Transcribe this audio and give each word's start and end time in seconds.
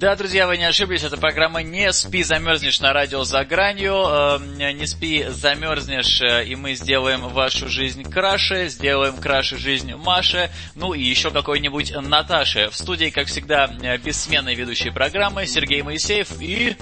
Да, 0.00 0.16
друзья, 0.16 0.46
вы 0.46 0.56
не 0.56 0.64
ошиблись, 0.64 1.04
это 1.04 1.18
программа 1.18 1.62
«Не 1.62 1.92
спи, 1.92 2.22
замерзнешь» 2.22 2.80
на 2.80 2.94
радио 2.94 3.22
«За 3.24 3.44
гранью». 3.44 3.92
Э, 3.92 4.72
«Не 4.72 4.86
спи, 4.86 5.26
замерзнешь», 5.28 6.22
э, 6.22 6.46
и 6.46 6.56
мы 6.56 6.74
сделаем 6.74 7.28
вашу 7.28 7.68
жизнь 7.68 8.10
краше, 8.10 8.68
сделаем 8.68 9.18
краше 9.18 9.58
жизнь 9.58 9.92
Маше, 9.94 10.50
ну 10.74 10.94
и 10.94 11.02
еще 11.02 11.30
какой-нибудь 11.30 11.92
Наташе. 11.94 12.70
В 12.70 12.76
студии, 12.78 13.10
как 13.10 13.26
всегда, 13.26 13.70
э, 13.82 13.98
бессменные 13.98 14.56
ведущие 14.56 14.90
программы 14.90 15.46
Сергей 15.46 15.82
Моисеев 15.82 16.28
и... 16.40 16.74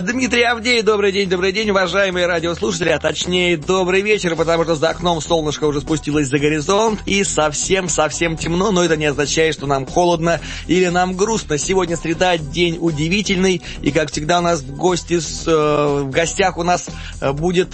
Дмитрий 0.00 0.42
Авдей, 0.42 0.82
добрый 0.82 1.12
день, 1.12 1.28
добрый 1.28 1.52
день, 1.52 1.70
уважаемые 1.70 2.26
радиослушатели, 2.26 2.90
а 2.90 2.98
точнее 2.98 3.56
добрый 3.56 4.02
вечер, 4.02 4.36
потому 4.36 4.64
что 4.64 4.74
за 4.74 4.90
окном 4.90 5.20
солнышко 5.20 5.64
уже 5.64 5.80
спустилось 5.80 6.28
за 6.28 6.38
горизонт 6.38 7.00
и 7.06 7.24
совсем-совсем 7.24 8.36
темно, 8.36 8.70
но 8.70 8.84
это 8.84 8.96
не 8.96 9.06
означает, 9.06 9.54
что 9.54 9.66
нам 9.66 9.86
холодно 9.86 10.40
или 10.66 10.88
нам 10.88 11.16
грустно. 11.16 11.56
Сегодня 11.56 11.97
среда, 12.00 12.36
день 12.38 12.78
удивительный, 12.80 13.62
и 13.82 13.90
как 13.90 14.10
всегда 14.10 14.38
у 14.38 14.42
нас 14.42 14.60
в 14.60 14.76
гости, 14.76 15.18
с, 15.20 15.46
э, 15.46 16.02
в 16.04 16.10
гостях 16.10 16.56
у 16.58 16.62
нас 16.62 16.86
э, 17.20 17.32
будет 17.32 17.68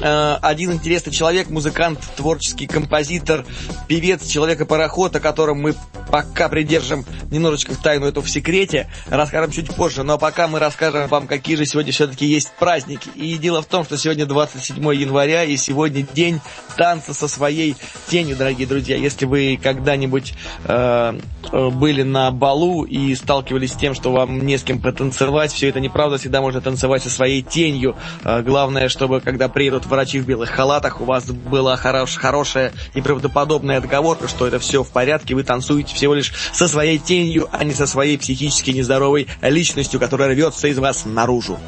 э, 0.00 0.36
один 0.42 0.72
интересный 0.72 1.12
человек, 1.12 1.50
музыкант, 1.50 2.00
творческий 2.16 2.66
композитор, 2.66 3.44
певец, 3.88 4.26
человека-пароход, 4.26 5.16
о 5.16 5.20
котором 5.20 5.60
мы 5.60 5.74
пока 6.10 6.48
придержим 6.48 7.04
немножечко 7.30 7.74
тайну 7.74 8.06
эту 8.06 8.20
в 8.20 8.28
секрете, 8.30 8.88
расскажем 9.08 9.52
чуть 9.52 9.72
позже, 9.74 10.02
но 10.02 10.18
пока 10.18 10.48
мы 10.48 10.58
расскажем 10.58 11.06
вам, 11.08 11.26
какие 11.26 11.56
же 11.56 11.64
сегодня 11.66 11.92
все-таки 11.92 12.26
есть 12.26 12.50
праздники. 12.58 13.08
И 13.14 13.36
дело 13.38 13.62
в 13.62 13.66
том, 13.66 13.84
что 13.84 13.96
сегодня 13.96 14.26
27 14.26 14.76
января, 14.94 15.44
и 15.44 15.56
сегодня 15.56 16.04
день 16.14 16.40
танца 16.76 17.14
со 17.14 17.28
своей 17.28 17.76
тенью, 18.08 18.36
дорогие 18.36 18.66
друзья. 18.66 18.96
Если 18.96 19.24
вы 19.24 19.58
когда-нибудь 19.62 20.34
э, 20.64 21.18
были 21.52 22.02
на 22.02 22.30
балу 22.30 22.84
и 22.84 23.14
сталкивались 23.14 23.69
с 23.70 23.76
тем, 23.76 23.94
что 23.94 24.12
вам 24.12 24.44
не 24.46 24.58
с 24.58 24.62
кем 24.62 24.80
потанцевать, 24.80 25.52
все 25.52 25.68
это 25.68 25.80
неправда, 25.80 26.18
всегда 26.18 26.40
можно 26.40 26.60
танцевать 26.60 27.02
со 27.02 27.10
своей 27.10 27.42
тенью. 27.42 27.96
Э, 28.24 28.42
главное, 28.42 28.88
чтобы 28.88 29.20
когда 29.20 29.48
приедут 29.48 29.86
врачи 29.86 30.20
в 30.20 30.26
белых 30.26 30.50
халатах, 30.50 31.00
у 31.00 31.04
вас 31.04 31.24
была 31.30 31.76
хорош, 31.76 32.16
хорошая 32.16 32.72
и 32.94 33.00
правдоподобная 33.00 33.78
отговорка, 33.78 34.28
что 34.28 34.46
это 34.46 34.58
все 34.58 34.82
в 34.82 34.90
порядке, 34.90 35.34
вы 35.34 35.42
танцуете 35.42 35.94
всего 35.94 36.14
лишь 36.14 36.32
со 36.52 36.68
своей 36.68 36.98
тенью, 36.98 37.48
а 37.52 37.64
не 37.64 37.72
со 37.72 37.86
своей 37.86 38.18
психически 38.18 38.70
нездоровой 38.70 39.28
личностью, 39.40 40.00
которая 40.00 40.30
рвется 40.30 40.68
из 40.68 40.78
вас 40.78 41.04
наружу. 41.04 41.58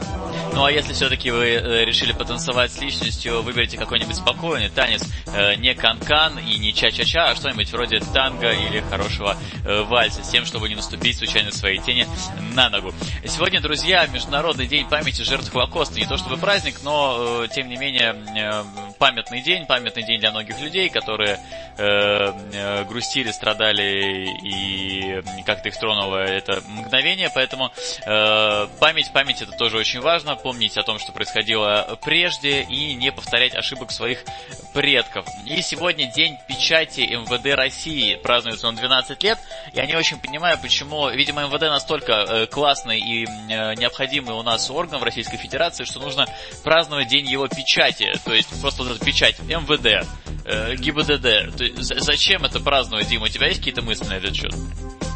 Ну 0.54 0.64
а 0.64 0.70
если 0.70 0.92
все-таки 0.92 1.30
вы 1.30 1.46
э, 1.46 1.84
решили 1.86 2.12
потанцевать 2.12 2.70
с 2.72 2.78
личностью, 2.78 3.42
выберите 3.42 3.78
какой-нибудь 3.78 4.16
спокойный 4.16 4.68
танец, 4.68 5.02
э, 5.34 5.54
не 5.54 5.74
канкан 5.74 6.38
и 6.38 6.58
не 6.58 6.74
ча-ча-ча, 6.74 7.30
а 7.30 7.34
что-нибудь 7.34 7.72
вроде 7.72 8.00
танго 8.00 8.52
или 8.52 8.80
хорошего 8.80 9.36
э, 9.64 9.82
вальса, 9.82 10.22
с 10.22 10.28
тем, 10.28 10.44
чтобы 10.44 10.68
не 10.68 10.74
наступить 10.74 11.16
случайно 11.16 11.52
своей 11.52 11.78
тени 11.78 12.06
на 12.54 12.68
ногу. 12.68 12.92
Сегодня, 13.24 13.60
друзья, 13.60 14.06
Международный 14.08 14.66
день 14.66 14.86
памяти 14.86 15.22
жертв 15.22 15.50
Холокоста. 15.50 15.98
Не 15.98 16.06
то 16.06 16.18
чтобы 16.18 16.36
праздник, 16.36 16.76
но, 16.82 17.46
тем 17.54 17.68
не 17.68 17.76
менее, 17.76 18.14
памятный 18.98 19.40
день, 19.40 19.64
памятный 19.64 20.02
день 20.02 20.20
для 20.20 20.30
многих 20.32 20.60
людей, 20.60 20.90
которые 20.90 21.38
грустили, 22.88 23.30
страдали 23.30 24.28
и 24.44 25.22
как-то 25.44 25.70
их 25.70 25.78
тронуло 25.78 26.18
это 26.18 26.62
мгновение, 26.68 27.30
поэтому 27.34 27.72
память, 28.78 29.10
память 29.12 29.40
это 29.40 29.52
тоже 29.52 29.78
очень 29.78 30.00
важно 30.00 30.36
помнить 30.42 30.76
о 30.76 30.82
том, 30.82 30.98
что 30.98 31.12
происходило 31.12 31.98
прежде, 32.04 32.62
и 32.62 32.94
не 32.94 33.12
повторять 33.12 33.54
ошибок 33.54 33.90
своих 33.90 34.24
предков. 34.74 35.26
И 35.46 35.60
сегодня 35.62 36.10
день 36.12 36.36
печати 36.48 37.00
МВД 37.00 37.54
России. 37.56 38.16
Празднуется 38.16 38.68
он 38.68 38.76
12 38.76 39.22
лет. 39.22 39.38
Я 39.72 39.86
не 39.86 39.94
очень 39.94 40.18
понимаю, 40.18 40.58
почему, 40.60 41.08
видимо, 41.10 41.46
МВД 41.46 41.62
настолько 41.62 42.12
э, 42.12 42.46
классный 42.46 43.00
и 43.00 43.24
э, 43.24 43.74
необходимый 43.74 44.34
у 44.34 44.42
нас 44.42 44.70
орган 44.70 45.00
в 45.00 45.02
Российской 45.02 45.36
Федерации, 45.36 45.84
что 45.84 46.00
нужно 46.00 46.26
праздновать 46.64 47.08
день 47.08 47.26
его 47.26 47.46
печати. 47.48 48.12
То 48.24 48.32
есть 48.32 48.48
просто 48.60 48.82
вот 48.82 48.96
эта 48.96 49.04
печать 49.04 49.38
МВД, 49.40 50.06
э, 50.44 50.76
ГИБДД. 50.76 51.60
Есть, 51.60 52.04
зачем 52.04 52.44
это 52.44 52.60
праздновать, 52.60 53.08
Дима? 53.08 53.26
У 53.26 53.28
тебя 53.28 53.48
есть 53.48 53.58
какие-то 53.58 53.82
мысли 53.82 54.04
на 54.04 54.14
этот 54.14 54.34
счет? 54.34 54.52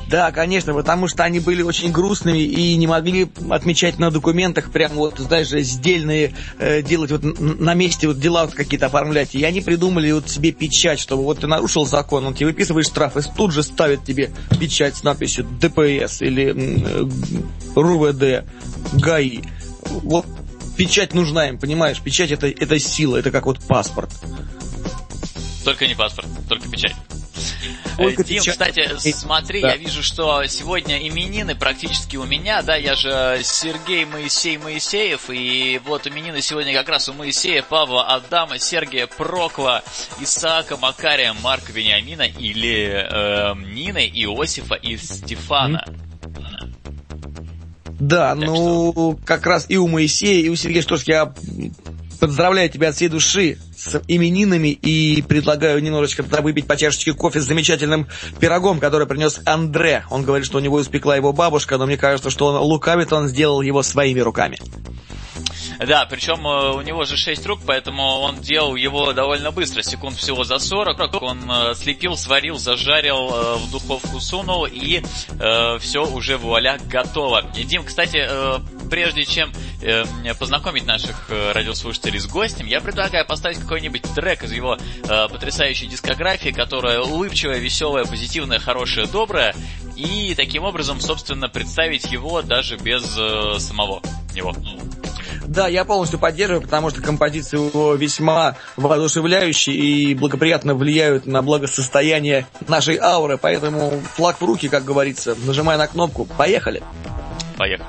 Да, 0.09 0.31
конечно, 0.31 0.73
потому 0.73 1.09
что 1.09 1.25
они 1.25 1.41
были 1.41 1.63
очень 1.63 1.91
грустными 1.91 2.39
и 2.39 2.77
не 2.77 2.87
могли 2.87 3.29
отмечать 3.51 3.99
на 3.99 4.11
документах 4.11 4.71
прям 4.71 4.93
вот, 4.93 5.19
знаешь, 5.19 5.49
сдельные, 5.49 6.33
э, 6.59 6.83
делать 6.83 7.11
вот 7.11 7.23
на 7.23 7.75
месте 7.75 8.07
вот 8.07 8.21
дела 8.21 8.47
вот 8.47 8.55
какие-то 8.55 8.87
оформлять. 8.87 9.35
И 9.35 9.43
они 9.43 9.61
придумали 9.61 10.13
вот 10.13 10.31
себе 10.31 10.53
печать, 10.53 11.01
чтобы 11.01 11.25
вот 11.25 11.41
ты 11.41 11.49
нарушил 11.49 11.87
закон, 11.87 12.25
он 12.25 12.35
тебе 12.35 12.47
выписывает 12.47 12.87
штраф 12.87 13.17
и 13.17 13.21
тут 13.37 13.53
же 13.53 13.65
ставит 13.65 14.05
тебе 14.05 14.31
печать 14.61 14.97
с 14.97 15.03
надписью 15.03 15.45
ДПС 15.45 16.23
или 16.23 16.55
э, 16.55 17.09
РУВД, 17.75 18.49
ГАИ. 18.93 19.41
Вот 19.91 20.27
печать 20.77 21.15
нужна 21.15 21.49
им, 21.49 21.59
понимаешь? 21.59 22.01
Печать 22.01 22.31
это, 22.31 22.47
это 22.47 22.79
сила, 22.79 23.17
это 23.17 23.33
как 23.33 23.47
вот 23.47 23.59
паспорт. 23.61 24.11
Только 25.65 25.89
не 25.89 25.97
паспорт, 25.97 26.29
только 26.49 26.69
печать. 26.69 26.95
Сколько 27.95 28.25
Дим, 28.25 28.43
печать- 28.43 28.53
кстати, 28.53 29.13
смотри, 29.13 29.61
Да. 29.63 29.71
я 29.71 29.77
вижу, 29.77 30.03
что 30.03 30.45
сегодня 30.47 30.99
именины 31.07 31.55
практически 31.55 32.17
у 32.17 32.25
меня, 32.25 32.63
да, 32.63 32.77
я 32.77 32.95
же 32.95 33.41
Сергей 33.43 34.05
Моисей 34.05 34.59
Моисеев, 34.59 35.31
и 35.31 35.81
вот 35.85 36.07
именины 36.07 36.41
сегодня 36.43 36.75
как 36.75 36.89
раз 36.89 37.09
у 37.09 37.13
Моисея, 37.15 37.63
Павла, 37.63 38.05
Адама, 38.07 38.59
Сергия, 38.59 39.07
Прокла, 39.07 39.83
Исаака, 40.21 40.77
Макария, 40.77 41.35
Марка, 41.43 41.73
Вениамина 41.73 42.23
или 42.23 42.87
эм, 42.87 43.75
Нины, 43.75 44.07
Иосифа 44.13 44.75
и 44.75 44.97
Стефана. 44.97 45.85
Да, 47.99 48.35
Так 48.37 48.45
ну, 48.47 49.19
как 49.25 49.47
раз 49.47 49.67
и 49.71 49.77
у 49.79 49.89
Моисея, 49.89 50.45
и 50.45 50.49
у 50.51 50.57
Сергея, 50.57 50.83
что 50.83 50.97
ж, 50.99 51.05
я 51.07 51.33
поздравляю 52.19 52.69
тебя 52.69 52.89
от 52.89 52.97
всей 52.97 53.09
души 53.09 53.59
с 53.77 54.01
именинами 54.09 54.69
и 54.69 55.23
предлагаю 55.23 55.83
немножечко 55.83 56.23
выпить 56.23 56.67
по 56.67 56.77
чашечке 56.77 57.13
кофе 57.13 57.41
с 57.41 57.45
замечательным 57.45 58.09
пирогом, 58.41 58.81
который 58.81 59.07
принес 59.07 59.41
Андре. 59.45 60.05
Он 60.11 60.23
говорит, 60.23 60.47
что 60.47 60.59
у 60.59 60.61
него 60.61 60.81
испекла 60.81 61.17
его 61.17 61.33
бабушка, 61.33 61.79
но 61.79 61.87
мне 61.87 61.97
кажется, 61.97 62.31
что 62.31 62.47
он 62.47 62.57
лукавит, 62.57 63.13
он 63.13 63.29
сделал 63.29 63.61
его 63.61 63.83
своими 63.83 64.21
руками. 64.21 64.59
Да, 65.85 66.07
причем 66.07 66.47
э, 66.47 66.73
у 66.73 66.81
него 66.81 67.05
же 67.05 67.17
6 67.17 67.45
рук, 67.47 67.61
поэтому 67.67 68.03
он 68.21 68.41
делал 68.41 68.77
его 68.77 69.13
довольно 69.13 69.51
быстро, 69.51 69.83
секунд 69.83 70.17
всего 70.17 70.45
за 70.45 70.59
40. 70.59 71.23
Он 71.23 71.51
э, 71.51 71.75
слепил, 71.75 72.17
сварил, 72.17 72.57
зажарил, 72.57 73.31
э, 73.31 73.57
в 73.57 73.71
духовку 73.71 74.21
сунул, 74.21 74.67
и 74.67 75.03
все 75.81 76.07
уже 76.07 76.39
вуаля 76.39 76.79
готово. 76.89 77.43
Дим, 77.43 77.85
кстати, 77.85 78.25
э, 78.27 78.59
прежде 78.91 79.25
чем 79.25 79.53
э, 79.83 80.05
познакомить 80.39 80.87
наших 80.87 81.27
э, 81.29 81.53
радиослушателей 81.53 82.19
с 82.19 82.27
гостем, 82.27 82.67
я 82.67 82.81
предлагаю 82.81 83.27
поставить 83.27 83.59
какой-нибудь 83.59 84.03
трек 84.15 84.45
из 84.45 84.53
его 84.53 84.77
э, 84.77 85.29
потрясающей 85.29 85.87
дискографии, 85.87 86.51
которая 86.51 87.01
улыбчивая, 87.01 87.59
веселая, 87.59 88.05
позитивная, 88.05 88.59
хорошая, 88.59 89.07
добрая, 89.07 89.55
и 89.97 90.35
таким 90.37 90.65
образом, 90.65 91.01
собственно, 91.01 91.49
представить 91.49 92.11
его 92.11 92.43
даже 92.43 92.77
без 92.77 93.17
э, 93.19 93.59
самого 93.59 94.03
него. 94.35 94.55
Да, 95.47 95.69
я 95.69 95.85
полностью 95.85 96.19
поддерживаю, 96.19 96.63
потому 96.63 96.91
что 96.91 97.01
композиции 97.01 97.57
его 97.57 97.95
весьма 97.95 98.57
воодушевляющие 98.77 99.77
и 99.77 100.15
благоприятно 100.15 100.75
влияют 100.75 101.27
на 101.27 101.41
благосостояние 101.43 102.47
нашей 102.67 102.99
ауры, 102.99 103.39
поэтому 103.39 104.01
флаг 104.15 104.41
в 104.41 104.45
руки, 104.45 104.69
как 104.69 104.85
говорится, 104.85 105.37
нажимая 105.47 105.79
на 105.79 105.87
кнопку, 105.87 106.25
поехали. 106.25 106.83
Поехали. 107.57 107.89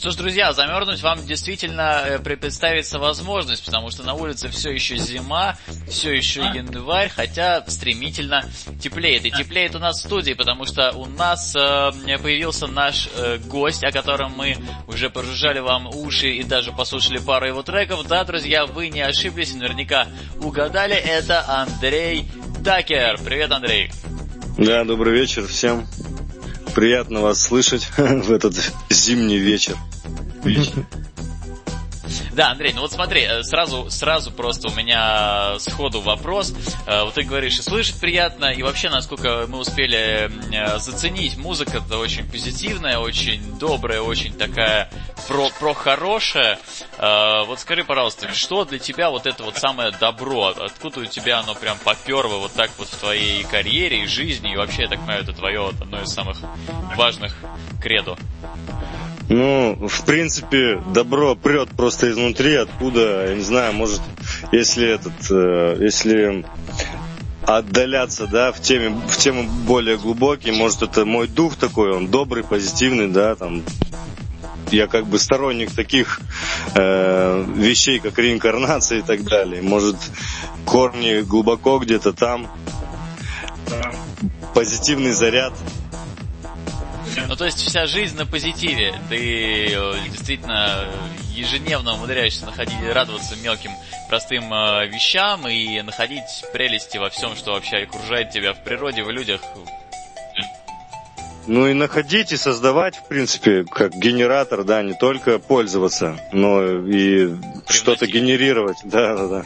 Что 0.00 0.12
ж, 0.12 0.16
друзья, 0.16 0.54
замерзнуть 0.54 1.02
вам 1.02 1.26
действительно 1.26 2.02
э, 2.06 2.18
представится 2.18 2.98
возможность, 2.98 3.62
потому 3.66 3.90
что 3.90 4.02
на 4.02 4.14
улице 4.14 4.48
все 4.48 4.70
еще 4.70 4.96
зима, 4.96 5.58
все 5.90 6.14
еще 6.14 6.40
январь, 6.40 7.10
хотя 7.10 7.62
стремительно 7.66 8.46
теплеет. 8.80 9.26
И 9.26 9.30
теплеет 9.30 9.74
у 9.74 9.78
нас 9.78 9.98
в 9.98 10.06
студии, 10.06 10.32
потому 10.32 10.64
что 10.64 10.92
у 10.92 11.04
нас 11.04 11.54
э, 11.54 11.90
появился 12.16 12.66
наш 12.66 13.10
э, 13.14 13.36
гость, 13.44 13.84
о 13.84 13.92
котором 13.92 14.32
мы 14.38 14.56
уже 14.86 15.10
прожужжали 15.10 15.58
вам 15.58 15.86
уши 15.94 16.30
и 16.30 16.44
даже 16.44 16.72
послушали 16.72 17.18
пару 17.18 17.46
его 17.46 17.62
треков. 17.62 18.06
Да, 18.08 18.24
друзья, 18.24 18.64
вы 18.64 18.88
не 18.88 19.02
ошиблись, 19.02 19.52
наверняка 19.52 20.06
угадали. 20.40 20.94
Это 20.94 21.44
Андрей 21.46 22.26
Такер. 22.64 23.18
Привет, 23.22 23.52
Андрей. 23.52 23.90
Да, 24.56 24.82
добрый 24.84 25.12
вечер 25.12 25.46
всем. 25.46 25.86
Приятно 26.74 27.20
вас 27.20 27.40
слышать 27.40 27.88
в 27.96 28.32
этот 28.32 28.54
зимний 28.88 29.38
вечер. 29.38 29.76
Да, 32.40 32.52
Андрей, 32.52 32.72
ну 32.72 32.80
вот 32.80 32.90
смотри, 32.90 33.20
э, 33.20 33.42
сразу, 33.42 33.90
сразу 33.90 34.30
просто 34.30 34.68
у 34.68 34.74
меня 34.74 35.58
сходу 35.58 36.00
вопрос. 36.00 36.54
Э, 36.86 37.02
вот 37.02 37.12
ты 37.12 37.22
говоришь, 37.22 37.58
и 37.58 37.62
слышать 37.62 38.00
приятно, 38.00 38.46
и 38.46 38.62
вообще, 38.62 38.88
насколько 38.88 39.44
мы 39.46 39.58
успели 39.58 40.30
э, 40.50 40.78
заценить, 40.78 41.36
музыка-то 41.36 41.98
очень 41.98 42.26
позитивная, 42.26 42.96
очень 42.96 43.58
добрая, 43.58 44.00
очень 44.00 44.32
такая 44.32 44.90
про, 45.28 45.50
про 45.50 45.74
хорошее. 45.74 46.58
Вот 46.98 47.60
скажи, 47.60 47.84
пожалуйста, 47.84 48.32
что 48.32 48.64
для 48.64 48.78
тебя 48.78 49.10
вот 49.10 49.26
это 49.26 49.42
вот 49.42 49.58
самое 49.58 49.90
добро? 49.90 50.46
Откуда 50.46 51.00
у 51.00 51.04
тебя 51.04 51.40
оно 51.40 51.54
прям 51.54 51.76
поперло 51.84 52.38
вот 52.38 52.54
так 52.54 52.70
вот 52.78 52.88
в 52.88 52.96
твоей 52.96 53.44
карьере 53.44 54.04
и 54.04 54.06
жизни, 54.06 54.54
и 54.54 54.56
вообще, 54.56 54.84
я 54.84 54.88
так 54.88 55.00
понимаю, 55.00 55.24
это 55.24 55.34
твое 55.34 55.68
одно 55.68 56.00
из 56.00 56.08
самых 56.08 56.38
важных 56.96 57.36
кредо? 57.82 58.16
Ну, 59.30 59.76
в 59.86 60.04
принципе, 60.04 60.82
добро 60.92 61.36
прет 61.36 61.68
просто 61.68 62.10
изнутри, 62.10 62.56
откуда, 62.56 63.28
я 63.28 63.34
не 63.36 63.42
знаю, 63.42 63.72
может, 63.72 64.00
если 64.50 64.88
этот, 64.88 65.12
э, 65.30 65.76
если 65.78 66.44
отдаляться, 67.46 68.26
да, 68.26 68.50
в 68.50 68.60
теме, 68.60 68.88
в 68.88 69.16
тему 69.18 69.44
более 69.44 69.98
глубокие, 69.98 70.52
может, 70.52 70.82
это 70.82 71.04
мой 71.04 71.28
дух 71.28 71.54
такой, 71.54 71.92
он 71.92 72.08
добрый, 72.08 72.42
позитивный, 72.42 73.06
да, 73.06 73.36
там, 73.36 73.62
я 74.72 74.88
как 74.88 75.06
бы 75.06 75.16
сторонник 75.20 75.70
таких 75.70 76.20
э, 76.74 77.44
вещей, 77.54 78.00
как 78.00 78.18
реинкарнация 78.18 78.98
и 78.98 79.02
так 79.02 79.22
далее. 79.22 79.62
Может, 79.62 79.94
корни 80.64 81.20
глубоко 81.20 81.78
где-то 81.78 82.12
там, 82.12 82.48
позитивный 84.54 85.12
заряд, 85.12 85.52
ну, 87.28 87.36
то 87.36 87.44
есть 87.44 87.58
вся 87.58 87.86
жизнь 87.86 88.16
на 88.16 88.26
позитиве. 88.26 88.94
Ты 89.08 89.72
э, 89.72 89.94
действительно 90.08 90.88
ежедневно 91.34 91.94
умудряешься 91.94 92.46
находить, 92.46 92.76
радоваться 92.92 93.36
мелким, 93.36 93.70
простым 94.08 94.52
э, 94.52 94.86
вещам 94.86 95.48
и 95.48 95.80
находить 95.82 96.44
прелести 96.52 96.98
во 96.98 97.10
всем, 97.10 97.36
что 97.36 97.52
вообще 97.52 97.78
окружает 97.78 98.30
тебя 98.30 98.52
в 98.52 98.62
природе, 98.64 99.02
в 99.02 99.10
людях. 99.10 99.40
Ну 101.46 101.66
и 101.66 101.72
находить 101.72 102.32
и 102.32 102.36
создавать, 102.36 102.96
в 102.96 103.08
принципе, 103.08 103.64
как 103.64 103.92
генератор, 103.94 104.62
да, 104.62 104.82
не 104.82 104.94
только 104.94 105.38
пользоваться, 105.38 106.20
но 106.32 106.62
и 106.86 107.34
что-то 107.68 108.06
генерировать. 108.06 108.78
Да, 108.84 109.16
да, 109.16 109.26
да. 109.26 109.44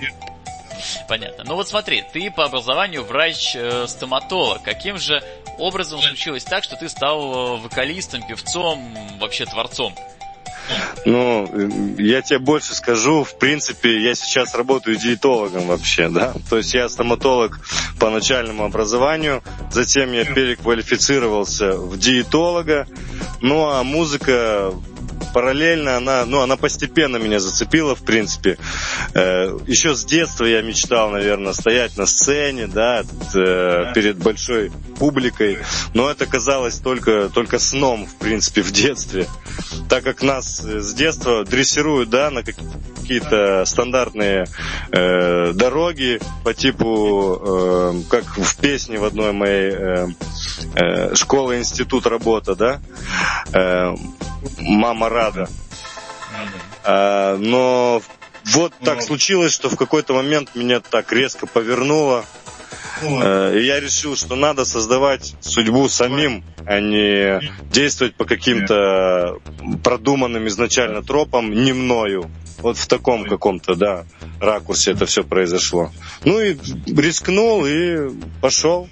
Понятно. 1.08 1.44
Ну 1.44 1.54
вот 1.54 1.68
смотри, 1.68 2.04
ты 2.12 2.30
по 2.30 2.44
образованию 2.44 3.04
врач-стоматолог. 3.04 4.62
Каким 4.62 4.98
же 4.98 5.22
образом 5.58 6.00
случилось 6.00 6.44
так, 6.44 6.64
что 6.64 6.76
ты 6.76 6.88
стал 6.88 7.56
э, 7.56 7.60
вокалистом, 7.60 8.26
певцом, 8.26 8.96
вообще 9.20 9.44
творцом? 9.44 9.94
Ну, 11.04 11.46
я 11.98 12.22
тебе 12.22 12.38
больше 12.38 12.74
скажу, 12.74 13.24
в 13.24 13.38
принципе, 13.38 14.02
я 14.02 14.14
сейчас 14.14 14.54
работаю 14.54 14.96
диетологом 14.96 15.66
вообще, 15.66 16.08
да, 16.08 16.32
то 16.48 16.56
есть 16.56 16.72
я 16.72 16.88
стоматолог 16.88 17.60
по 18.00 18.08
начальному 18.08 18.64
образованию, 18.64 19.42
затем 19.70 20.12
я 20.12 20.24
переквалифицировался 20.24 21.76
в 21.76 21.98
диетолога, 21.98 22.88
ну 23.42 23.68
а 23.68 23.82
музыка 23.82 24.72
параллельно 25.34 25.96
она, 25.96 26.24
ну, 26.24 26.40
она 26.40 26.56
постепенно 26.56 27.16
меня 27.16 27.40
зацепила, 27.40 27.96
в 27.96 28.04
принципе. 28.04 28.56
Э, 29.14 29.58
еще 29.66 29.96
с 29.96 30.04
детства 30.04 30.44
я 30.44 30.62
мечтал, 30.62 31.10
наверное, 31.10 31.52
стоять 31.52 31.96
на 31.96 32.06
сцене, 32.06 32.68
да, 32.68 33.02
э, 33.02 33.92
перед 33.94 34.16
большой 34.16 34.70
публикой, 34.98 35.58
но 35.92 36.08
это 36.08 36.26
казалось 36.26 36.78
только, 36.78 37.28
только 37.28 37.58
сном, 37.58 38.06
в 38.06 38.14
принципе, 38.14 38.62
в 38.62 38.70
детстве. 38.70 39.26
Так 39.88 40.04
как 40.04 40.22
нас 40.22 40.60
с 40.60 40.94
детства 40.94 41.44
дрессируют, 41.44 42.10
да, 42.10 42.30
на 42.30 42.44
какие-то 42.44 43.64
стандартные 43.66 44.46
э, 44.92 45.52
дороги 45.52 46.20
по 46.44 46.54
типу, 46.54 47.40
э, 47.44 48.02
как 48.08 48.24
в 48.38 48.56
песне 48.56 48.98
в 48.98 49.04
одной 49.04 49.32
моей 49.32 49.72
э, 49.72 50.06
э, 50.76 51.14
школа-институт 51.16 52.06
работа, 52.06 52.54
да, 52.54 52.80
э, 53.52 53.96
мама 54.60 55.08
рада. 55.08 55.23
А, 56.84 57.36
но 57.38 58.02
вот 58.46 58.72
так 58.82 59.02
случилось, 59.02 59.52
что 59.52 59.70
в 59.70 59.76
какой-то 59.76 60.14
момент 60.14 60.54
меня 60.54 60.80
так 60.80 61.12
резко 61.12 61.46
повернуло. 61.46 62.24
Э, 63.02 63.58
и 63.58 63.64
я 63.64 63.80
решил, 63.80 64.16
что 64.16 64.36
надо 64.36 64.64
создавать 64.64 65.34
судьбу 65.40 65.88
самим, 65.88 66.44
а 66.66 66.80
не 66.80 67.40
действовать 67.70 68.14
по 68.14 68.24
каким-то 68.24 69.38
продуманным 69.82 70.46
изначально 70.48 71.02
тропам, 71.02 71.52
не 71.52 71.72
мною. 71.72 72.30
Вот 72.58 72.78
в 72.78 72.86
таком 72.86 73.24
каком-то, 73.24 73.74
да, 73.74 74.04
ракурсе 74.40 74.92
это 74.92 75.06
все 75.06 75.24
произошло. 75.24 75.90
Ну 76.24 76.40
и 76.40 76.56
рискнул 76.86 77.66
и 77.66 78.10
пошел 78.40 78.88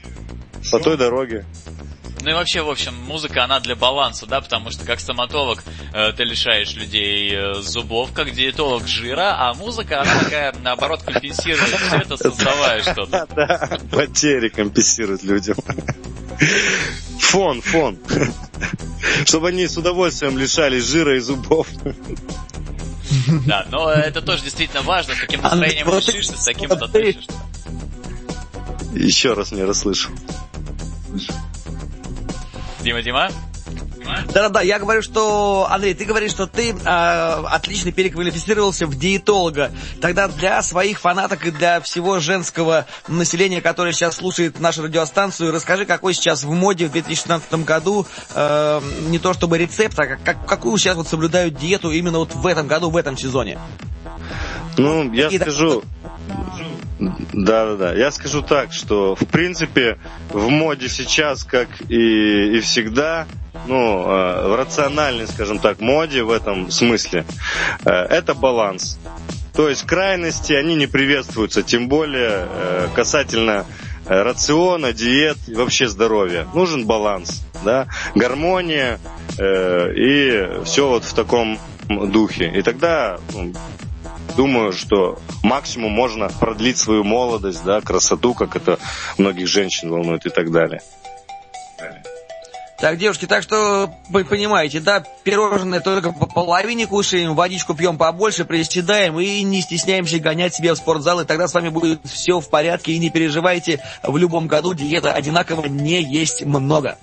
по 0.70 0.78
той 0.78 0.96
дороге. 0.96 1.46
Ну 2.20 2.30
и 2.30 2.32
вообще, 2.34 2.62
в 2.62 2.70
общем, 2.70 2.94
музыка, 3.06 3.44
она 3.44 3.58
для 3.60 3.74
баланса, 3.74 4.26
да, 4.26 4.40
потому 4.40 4.70
что 4.70 4.84
как 4.84 5.00
стоматолог 5.00 5.64
э, 5.92 6.12
ты 6.12 6.22
лишаешь 6.24 6.74
людей 6.74 7.32
э, 7.34 7.54
зубов, 7.54 8.12
как 8.12 8.32
диетолог 8.32 8.86
жира, 8.86 9.36
а 9.38 9.54
музыка, 9.54 10.02
она 10.02 10.18
такая, 10.22 10.54
наоборот, 10.62 11.02
компенсирует 11.02 11.74
все 11.80 11.96
это, 11.96 12.16
создавая 12.16 12.82
что-то. 12.82 13.26
Да, 13.34 13.78
потери 13.90 14.48
компенсирует 14.50 15.22
людям. 15.22 15.56
Фон, 17.18 17.60
фон. 17.62 17.98
Чтобы 19.24 19.48
они 19.48 19.66
с 19.66 19.76
удовольствием 19.76 20.38
лишались 20.38 20.84
жира 20.84 21.16
и 21.16 21.20
зубов. 21.20 21.66
Да, 23.46 23.66
но 23.70 23.90
это 23.90 24.22
тоже 24.22 24.42
действительно 24.42 24.82
важно, 24.82 25.14
с 25.14 25.18
каким 25.18 25.42
настроением 25.42 25.88
решишься, 25.88 26.36
с 26.36 26.44
таким 26.44 26.70
относишься. 26.72 27.32
Еще 28.94 29.32
раз 29.32 29.52
не 29.52 29.64
расслышал. 29.64 30.12
Дима, 32.82 33.02
Дима? 33.02 33.30
Да-да-да, 34.34 34.60
я 34.60 34.78
говорю, 34.80 35.02
что, 35.02 35.68
Андрей, 35.70 35.94
ты 35.94 36.04
говоришь, 36.04 36.32
что 36.32 36.46
ты 36.46 36.72
э, 36.72 36.74
отлично 36.84 37.92
переквалифицировался 37.92 38.86
в 38.86 38.98
диетолога. 38.98 39.70
Тогда 40.00 40.26
для 40.26 40.60
своих 40.62 40.98
фанаток 40.98 41.46
и 41.46 41.50
для 41.50 41.80
всего 41.80 42.18
женского 42.18 42.86
населения, 43.06 43.60
которое 43.60 43.92
сейчас 43.92 44.16
слушает 44.16 44.58
нашу 44.58 44.82
радиостанцию, 44.82 45.52
расскажи, 45.52 45.86
какой 45.86 46.14
сейчас 46.14 46.42
в 46.42 46.50
моде 46.50 46.88
в 46.88 46.92
2016 46.92 47.64
году, 47.64 48.06
э, 48.34 48.80
не 49.08 49.20
то 49.20 49.32
чтобы 49.32 49.58
рецепт, 49.58 49.98
а 50.00 50.16
как, 50.16 50.44
какую 50.46 50.76
сейчас 50.78 50.96
вот 50.96 51.06
соблюдают 51.06 51.56
диету 51.56 51.92
именно 51.92 52.18
вот 52.18 52.34
в 52.34 52.46
этом 52.46 52.66
году, 52.66 52.90
в 52.90 52.96
этом 52.96 53.16
сезоне? 53.16 53.58
Ну, 54.76 55.12
я 55.12 55.28
и 55.28 55.38
скажу... 55.38 55.84
Да, 56.02 56.71
да, 57.32 57.76
да. 57.76 57.94
Я 57.94 58.10
скажу 58.10 58.42
так, 58.42 58.72
что 58.72 59.14
в 59.14 59.26
принципе 59.26 59.98
в 60.30 60.48
моде 60.48 60.88
сейчас, 60.88 61.44
как 61.44 61.68
и, 61.88 62.56
и 62.56 62.60
всегда, 62.60 63.26
ну, 63.66 64.02
э, 64.02 64.48
в 64.48 64.56
рациональной, 64.56 65.26
скажем 65.26 65.58
так, 65.58 65.80
моде 65.80 66.22
в 66.22 66.30
этом 66.30 66.70
смысле, 66.70 67.24
э, 67.84 67.90
это 67.90 68.34
баланс. 68.34 68.98
То 69.54 69.68
есть 69.68 69.84
крайности, 69.84 70.52
они 70.52 70.74
не 70.74 70.86
приветствуются, 70.86 71.62
тем 71.62 71.88
более 71.88 72.46
э, 72.48 72.88
касательно 72.94 73.66
рациона, 74.06 74.92
диет 74.92 75.38
и 75.46 75.54
вообще 75.54 75.88
здоровья. 75.88 76.46
Нужен 76.54 76.86
баланс, 76.86 77.42
да, 77.64 77.86
гармония 78.14 78.98
э, 79.38 79.92
и 79.94 80.64
все 80.64 80.88
вот 80.88 81.04
в 81.04 81.14
таком 81.14 81.58
духе. 81.88 82.50
И 82.54 82.62
тогда 82.62 83.18
ну, 83.32 83.52
думаю, 84.36 84.72
что 84.72 85.18
максимум 85.42 85.92
можно 85.92 86.28
продлить 86.28 86.78
свою 86.78 87.04
молодость, 87.04 87.64
да, 87.64 87.80
красоту, 87.80 88.34
как 88.34 88.56
это 88.56 88.78
многих 89.18 89.46
женщин 89.46 89.90
волнует 89.90 90.26
и 90.26 90.30
так 90.30 90.50
далее. 90.50 90.80
Так, 92.82 92.98
девушки, 92.98 93.26
так 93.26 93.44
что 93.44 93.94
вы 94.08 94.24
понимаете, 94.24 94.80
да, 94.80 95.04
пирожное 95.22 95.78
только 95.78 96.10
по 96.10 96.26
половине 96.26 96.88
кушаем, 96.88 97.36
водичку 97.36 97.74
пьем 97.74 97.96
побольше, 97.96 98.44
приседаем 98.44 99.20
и 99.20 99.42
не 99.44 99.60
стесняемся 99.60 100.18
гонять 100.18 100.52
себе 100.52 100.72
в 100.72 100.76
спортзал, 100.76 101.20
и 101.20 101.24
тогда 101.24 101.46
с 101.46 101.54
вами 101.54 101.68
будет 101.68 102.00
все 102.04 102.40
в 102.40 102.50
порядке, 102.50 102.90
и 102.90 102.98
не 102.98 103.08
переживайте, 103.08 103.80
в 104.02 104.16
любом 104.16 104.48
году 104.48 104.74
диета 104.74 105.12
одинаково 105.12 105.66
не 105.66 106.02
есть 106.02 106.44
много. 106.44 106.98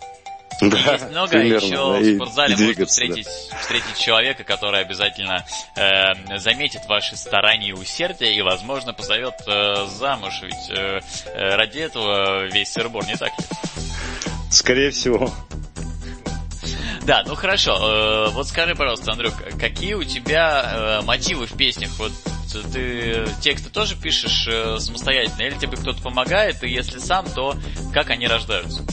Да, 0.62 0.78
есть 0.94 1.10
много, 1.10 1.32
примерно, 1.32 1.66
еще 1.66 1.75
да, 1.75 2.00
в 2.00 2.16
спортзале 2.16 2.58
можно 2.58 2.86
встретить, 2.86 3.28
да. 3.50 3.58
встретить 3.60 3.98
человека, 3.98 4.44
который 4.44 4.82
обязательно 4.82 5.46
э, 5.75 6.38
заметит 6.38 6.86
ваши 6.88 7.16
старания 7.16 7.70
и 7.70 7.74
усердия 7.74 8.36
и, 8.36 8.42
возможно, 8.42 8.94
позовет 8.94 9.36
э, 9.48 9.88
замуж, 9.88 10.42
ведь 10.42 10.78
э, 10.78 11.00
э 11.25 11.56
ради 11.56 11.80
этого 11.80 12.48
весь 12.48 12.70
сырбор, 12.70 13.06
не 13.06 13.16
так 13.16 13.32
ли? 13.39 13.46
Скорее 14.51 14.92
всего. 14.92 15.32
Да, 17.04 17.24
ну 17.25 17.36
хорошо. 17.36 17.78
Э, 17.82 18.30
вот 18.32 18.48
скажи, 18.48 18.75
пожалуйста, 18.75 19.13
Андрюк, 19.13 19.34
какие 19.58 19.94
у 19.94 20.04
тебя 20.04 21.00
э, 21.01 21.06
мотивы 21.06 21.46
в 21.46 21.56
песнях? 21.56 21.92
Вот 21.98 22.12
ты 22.74 23.28
тексты 23.42 23.70
тоже 23.70 23.96
пишешь 23.96 24.50
самостоятельно, 24.82 25.44
или 25.44 25.56
тебе 25.58 25.78
кто-то 25.78 26.01
помогает, 26.01 26.63
и 26.63 26.70
если 26.70 26.98
сам, 26.98 27.25
то 27.30 27.56
как 27.94 28.10
они 28.10 28.28
рождаются? 28.28 28.84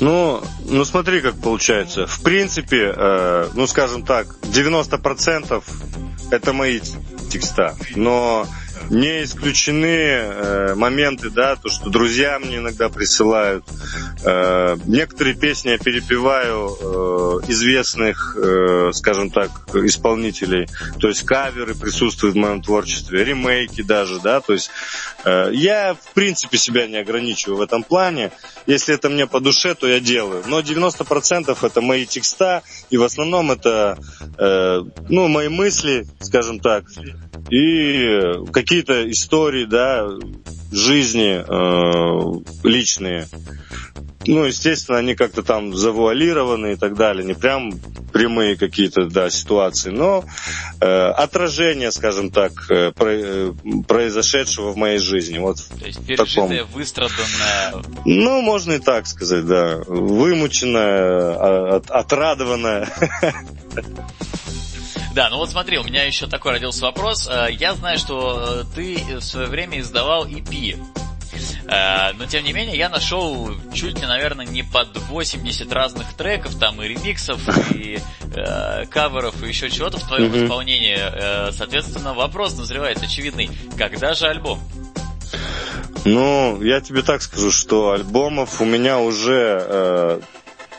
Ну, 0.00 0.42
ну 0.64 0.84
смотри, 0.84 1.20
как 1.20 1.36
получается. 1.40 2.06
В 2.06 2.20
принципе, 2.22 2.92
э, 2.94 3.48
ну 3.54 3.66
скажем 3.66 4.04
так, 4.04 4.26
90% 4.42 5.62
это 6.30 6.52
мои 6.52 6.80
текста. 7.30 7.74
Но 7.94 8.46
не 8.90 9.24
исключены 9.24 9.86
э, 9.86 10.74
моменты, 10.74 11.30
да, 11.30 11.56
то, 11.56 11.68
что 11.68 11.90
друзья 11.90 12.38
мне 12.38 12.58
иногда 12.58 12.88
присылают. 12.88 13.64
Э, 14.24 14.76
некоторые 14.86 15.34
песни 15.34 15.70
я 15.70 15.78
перепеваю 15.78 16.76
э, 16.78 17.50
известных, 17.50 18.36
э, 18.36 18.90
скажем 18.92 19.30
так, 19.30 19.50
исполнителей. 19.74 20.68
То 21.00 21.08
есть 21.08 21.22
каверы 21.24 21.74
присутствуют 21.74 22.36
в 22.36 22.38
моем 22.38 22.62
творчестве, 22.62 23.24
ремейки 23.24 23.82
даже, 23.82 24.20
да, 24.20 24.40
то 24.40 24.52
есть 24.52 24.70
э, 25.24 25.50
я 25.52 25.94
в 25.94 26.14
принципе 26.14 26.58
себя 26.58 26.86
не 26.86 26.96
ограничиваю 26.96 27.58
в 27.58 27.62
этом 27.62 27.82
плане. 27.82 28.30
Если 28.66 28.94
это 28.94 29.08
мне 29.08 29.26
по 29.26 29.40
душе, 29.40 29.74
то 29.74 29.86
я 29.86 30.00
делаю. 30.00 30.42
Но 30.46 30.60
90% 30.60 31.56
это 31.60 31.80
мои 31.80 32.06
текста, 32.06 32.62
и 32.90 32.96
в 32.96 33.02
основном 33.02 33.52
это, 33.52 33.98
э, 34.38 34.82
ну, 35.08 35.28
мои 35.28 35.48
мысли, 35.48 36.06
скажем 36.20 36.60
так, 36.60 36.84
и 37.50 38.32
какие-то 38.66 39.08
истории, 39.08 39.64
да, 39.64 40.08
жизни 40.72 41.38
э, 41.38 42.42
личные. 42.64 43.28
Ну, 44.26 44.42
естественно, 44.42 44.98
они 44.98 45.14
как-то 45.14 45.44
там 45.44 45.72
завуалированы 45.72 46.72
и 46.72 46.76
так 46.76 46.96
далее, 46.96 47.24
не 47.24 47.34
прям 47.34 47.70
прямые 48.12 48.56
какие-то, 48.56 49.06
да, 49.06 49.30
ситуации, 49.30 49.90
но 49.90 50.24
э, 50.80 50.84
отражение, 50.84 51.92
скажем 51.92 52.32
так, 52.32 52.68
э, 52.68 52.90
про, 52.90 53.08
э, 53.08 53.52
произошедшего 53.86 54.72
в 54.72 54.76
моей 54.76 54.98
жизни. 54.98 55.38
Вот 55.38 55.58
То 55.78 55.86
есть 55.86 56.04
пережитое, 56.04 56.64
таком... 56.64 56.72
выстраданное. 56.72 57.84
Ну, 58.04 58.42
можно 58.42 58.72
и 58.72 58.78
так 58.80 59.06
сказать, 59.06 59.46
да. 59.46 59.76
Вымученное, 59.86 61.36
а, 61.38 61.76
от, 61.76 61.90
отрадованное. 61.92 62.88
Да, 65.16 65.30
ну 65.30 65.38
вот 65.38 65.48
смотри, 65.48 65.78
у 65.78 65.82
меня 65.82 66.04
еще 66.04 66.26
такой 66.26 66.52
родился 66.52 66.82
вопрос. 66.82 67.26
Э, 67.26 67.48
я 67.50 67.72
знаю, 67.72 67.98
что 67.98 68.60
э, 68.60 68.64
ты 68.74 69.16
в 69.16 69.22
свое 69.22 69.46
время 69.46 69.80
издавал 69.80 70.26
EP. 70.26 70.78
Э, 71.66 72.12
но 72.12 72.26
тем 72.26 72.44
не 72.44 72.52
менее 72.52 72.76
я 72.76 72.90
нашел 72.90 73.50
чуть 73.72 73.98
ли, 73.98 74.06
наверное, 74.06 74.44
не 74.44 74.62
под 74.62 74.94
80 75.08 75.72
разных 75.72 76.12
треков, 76.12 76.58
там 76.58 76.82
и 76.82 76.88
ремиксов, 76.88 77.40
и 77.74 77.98
э, 78.34 78.84
каверов, 78.90 79.42
и 79.42 79.48
еще 79.48 79.70
чего-то 79.70 79.96
в 79.96 80.06
твоем 80.06 80.30
mm-hmm. 80.30 80.44
исполнении. 80.44 80.98
Э, 80.98 81.50
соответственно, 81.50 82.12
вопрос 82.12 82.54
назревает 82.58 83.02
очевидный. 83.02 83.48
Когда 83.78 84.12
же 84.12 84.26
альбом? 84.26 84.60
Ну, 86.04 86.62
я 86.62 86.82
тебе 86.82 87.00
так 87.00 87.22
скажу, 87.22 87.50
что 87.50 87.92
альбомов 87.92 88.60
у 88.60 88.66
меня 88.66 88.98
уже 88.98 89.64
э, 89.66 90.20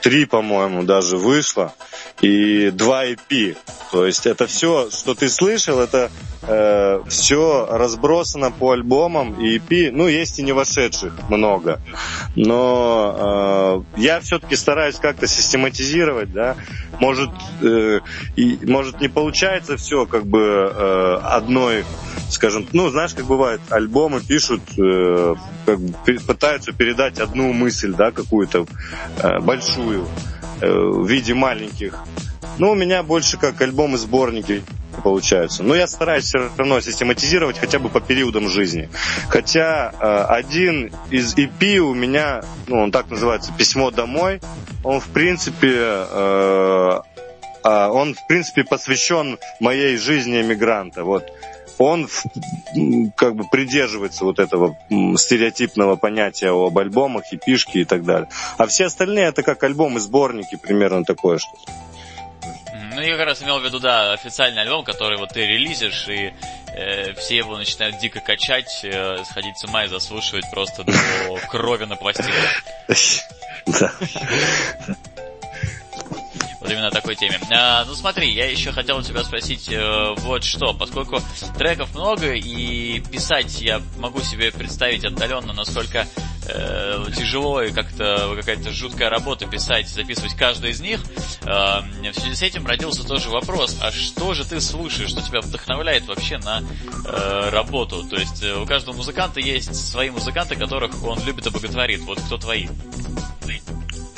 три, 0.01 0.25
по-моему, 0.25 0.83
даже 0.83 1.17
вышло 1.17 1.73
и 2.21 2.69
два 2.71 3.05
EP. 3.05 3.57
То 3.91 4.05
есть 4.05 4.25
это 4.25 4.47
все, 4.47 4.89
что 4.91 5.13
ты 5.13 5.29
слышал, 5.29 5.79
это 5.79 6.11
э, 6.43 7.01
все 7.07 7.67
разбросано 7.69 8.51
по 8.51 8.71
альбомам 8.71 9.39
и 9.41 9.57
EP. 9.57 9.91
Ну, 9.91 10.07
есть 10.07 10.39
и 10.39 10.43
не 10.43 10.51
вошедших 10.51 11.13
много. 11.29 11.79
Но 12.35 13.83
э, 13.95 13.99
я 14.01 14.19
все-таки 14.19 14.55
стараюсь 14.55 14.95
как-то 14.95 15.27
систематизировать, 15.27 16.33
да. 16.33 16.55
Может, 16.99 17.31
э, 17.61 17.99
и, 18.35 18.59
может 18.63 18.99
не 18.99 19.07
получается 19.07 19.77
все 19.77 20.05
как 20.05 20.25
бы 20.25 20.39
э, 20.41 21.19
одной 21.23 21.85
скажем, 22.29 22.67
ну, 22.73 22.89
знаешь, 22.89 23.13
как 23.13 23.25
бывает, 23.25 23.61
альбомы 23.69 24.21
пишут, 24.21 24.61
э, 24.77 25.35
как 25.65 25.79
пытаются 26.25 26.71
передать 26.71 27.19
одну 27.19 27.53
мысль, 27.53 27.93
да, 27.93 28.11
какую-то 28.11 28.65
э, 29.21 29.39
большую. 29.39 30.07
Э, 30.59 30.71
в 30.71 31.07
виде 31.07 31.35
маленьких. 31.35 31.93
Ну, 32.57 32.71
у 32.71 32.75
меня 32.75 33.03
больше 33.03 33.37
как 33.37 33.61
альбомы-сборники 33.61 34.63
получаются. 35.03 35.61
Но 35.61 35.75
я 35.75 35.85
стараюсь 35.85 36.25
все 36.25 36.49
равно 36.57 36.81
систематизировать 36.81 37.59
хотя 37.59 37.77
бы 37.77 37.89
по 37.89 38.01
периодам 38.01 38.49
жизни. 38.49 38.89
Хотя 39.29 39.91
э, 39.91 40.25
один 40.29 40.91
из 41.11 41.35
EP 41.35 41.77
у 41.77 41.93
меня, 41.93 42.41
ну, 42.65 42.79
он 42.79 42.91
так 42.91 43.09
называется, 43.11 43.53
«Письмо 43.55 43.91
домой», 43.91 44.41
он, 44.83 44.99
в 44.99 45.09
принципе, 45.09 45.75
э, 45.75 46.99
э, 47.63 47.87
он, 47.87 48.15
в 48.15 48.27
принципе, 48.27 48.63
посвящен 48.63 49.37
моей 49.59 49.97
жизни 49.97 50.41
эмигранта. 50.41 51.03
Вот 51.03 51.31
он 51.77 52.09
как 53.15 53.35
бы 53.35 53.45
придерживается 53.49 54.25
вот 54.25 54.39
этого 54.39 54.77
стереотипного 55.17 55.95
понятия 55.95 56.49
об 56.49 56.77
альбомах 56.77 57.31
и 57.31 57.37
пишки 57.37 57.79
и 57.79 57.85
так 57.85 58.03
далее. 58.03 58.29
А 58.57 58.67
все 58.67 58.85
остальные 58.85 59.25
это 59.25 59.43
как 59.43 59.63
альбомы, 59.63 59.99
сборники, 59.99 60.55
примерно 60.55 61.03
такое 61.03 61.37
что-то. 61.37 61.71
Ну, 62.97 63.01
я 63.03 63.15
как 63.15 63.27
раз 63.27 63.43
имел 63.43 63.59
в 63.59 63.63
виду, 63.63 63.79
да, 63.79 64.13
официальный 64.13 64.63
альбом, 64.63 64.83
который 64.83 65.19
вот 65.19 65.29
ты 65.29 65.45
релизишь, 65.45 66.07
и 66.07 66.33
э, 66.75 67.13
все 67.13 67.37
его 67.37 67.55
начинают 67.55 67.99
дико 67.99 68.21
качать, 68.21 68.81
э, 68.83 69.23
сходить 69.23 69.55
с 69.59 69.65
ума 69.65 69.85
и 69.85 69.87
заслушивать 69.87 70.45
просто 70.51 70.83
до 70.83 70.93
крови 71.47 71.85
на 71.85 71.95
пластинках. 71.95 72.63
Да. 73.67 73.91
Вот 76.67 76.73
именно 76.73 76.91
такой 76.91 77.15
теме. 77.15 77.39
А, 77.49 77.85
ну 77.85 77.95
смотри, 77.95 78.29
я 78.29 78.51
еще 78.51 78.73
хотел 78.73 78.97
у 78.97 79.01
тебя 79.01 79.23
спросить 79.23 79.69
э, 79.69 80.13
вот 80.17 80.43
что, 80.43 80.73
поскольку 80.73 81.21
треков 81.57 81.95
много 81.95 82.33
и 82.33 82.99
писать 82.99 83.61
я 83.61 83.81
могу 83.99 84.19
себе 84.19 84.51
представить 84.51 85.05
отдаленно, 85.05 85.53
насколько 85.53 86.05
э, 86.45 87.05
тяжело 87.15 87.61
и 87.61 87.71
как-то 87.71 88.33
какая-то 88.35 88.71
жуткая 88.71 89.09
работа 89.09 89.45
писать, 89.45 89.87
записывать 89.87 90.35
каждый 90.35 90.71
из 90.71 90.81
них. 90.81 90.99
Э, 91.43 91.83
в 92.11 92.19
связи 92.19 92.35
с 92.35 92.41
этим 92.41 92.67
родился 92.67 93.07
тоже 93.07 93.29
вопрос, 93.29 93.77
а 93.81 93.89
что 93.89 94.33
же 94.33 94.43
ты 94.43 94.59
слушаешь, 94.59 95.11
что 95.11 95.21
тебя 95.21 95.39
вдохновляет 95.39 96.05
вообще 96.05 96.37
на 96.37 96.63
э, 97.05 97.49
работу? 97.49 98.03
То 98.03 98.17
есть 98.17 98.43
э, 98.43 98.53
у 98.53 98.65
каждого 98.65 98.93
музыканта 98.93 99.39
есть 99.39 99.73
свои 99.73 100.09
музыканты, 100.09 100.57
которых 100.57 101.01
он 101.01 101.23
любит 101.23 101.47
и 101.47 101.49
боготворит. 101.49 102.01
Вот 102.01 102.19
кто 102.19 102.37
твои? 102.37 102.67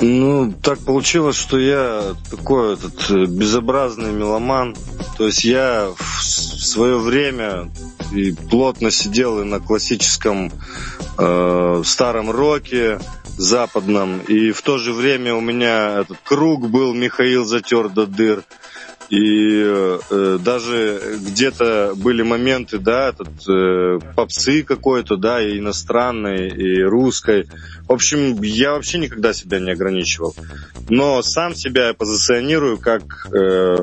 Ну, 0.00 0.52
так 0.62 0.78
получилось, 0.78 1.36
что 1.36 1.58
я 1.58 2.14
такой 2.30 2.74
этот 2.74 3.10
э, 3.10 3.26
безобразный 3.26 4.12
меломан. 4.12 4.74
То 5.18 5.26
есть 5.26 5.44
я 5.44 5.90
в 5.94 6.22
свое 6.24 6.98
время 6.98 7.70
и 8.10 8.32
плотно 8.32 8.90
сидел 8.90 9.40
и 9.40 9.44
на 9.44 9.60
классическом 9.60 10.50
э, 11.18 11.82
старом 11.84 12.30
роке 12.30 12.98
западном, 13.36 14.20
и 14.20 14.52
в 14.52 14.62
то 14.62 14.78
же 14.78 14.92
время 14.92 15.34
у 15.34 15.40
меня 15.40 16.00
этот 16.00 16.18
круг 16.24 16.68
был 16.68 16.94
Михаил 16.94 17.44
затер 17.44 17.88
до 17.88 18.06
дыр. 18.06 18.42
И 19.10 19.64
э, 19.64 20.38
даже 20.40 21.18
где-то 21.26 21.94
были 21.96 22.22
моменты, 22.22 22.78
да, 22.78 23.08
этот, 23.08 23.28
э, 23.48 23.98
попсы 24.14 24.62
какой-то, 24.62 25.16
да, 25.16 25.42
и 25.42 25.58
иностранной, 25.58 26.48
и 26.48 26.80
русской. 26.82 27.48
В 27.88 27.92
общем, 27.92 28.40
я 28.40 28.72
вообще 28.72 28.98
никогда 28.98 29.32
себя 29.32 29.58
не 29.58 29.72
ограничивал. 29.72 30.36
Но 30.88 31.22
сам 31.22 31.56
себя 31.56 31.88
я 31.88 31.94
позиционирую 31.94 32.78
как, 32.78 33.26
э, 33.34 33.78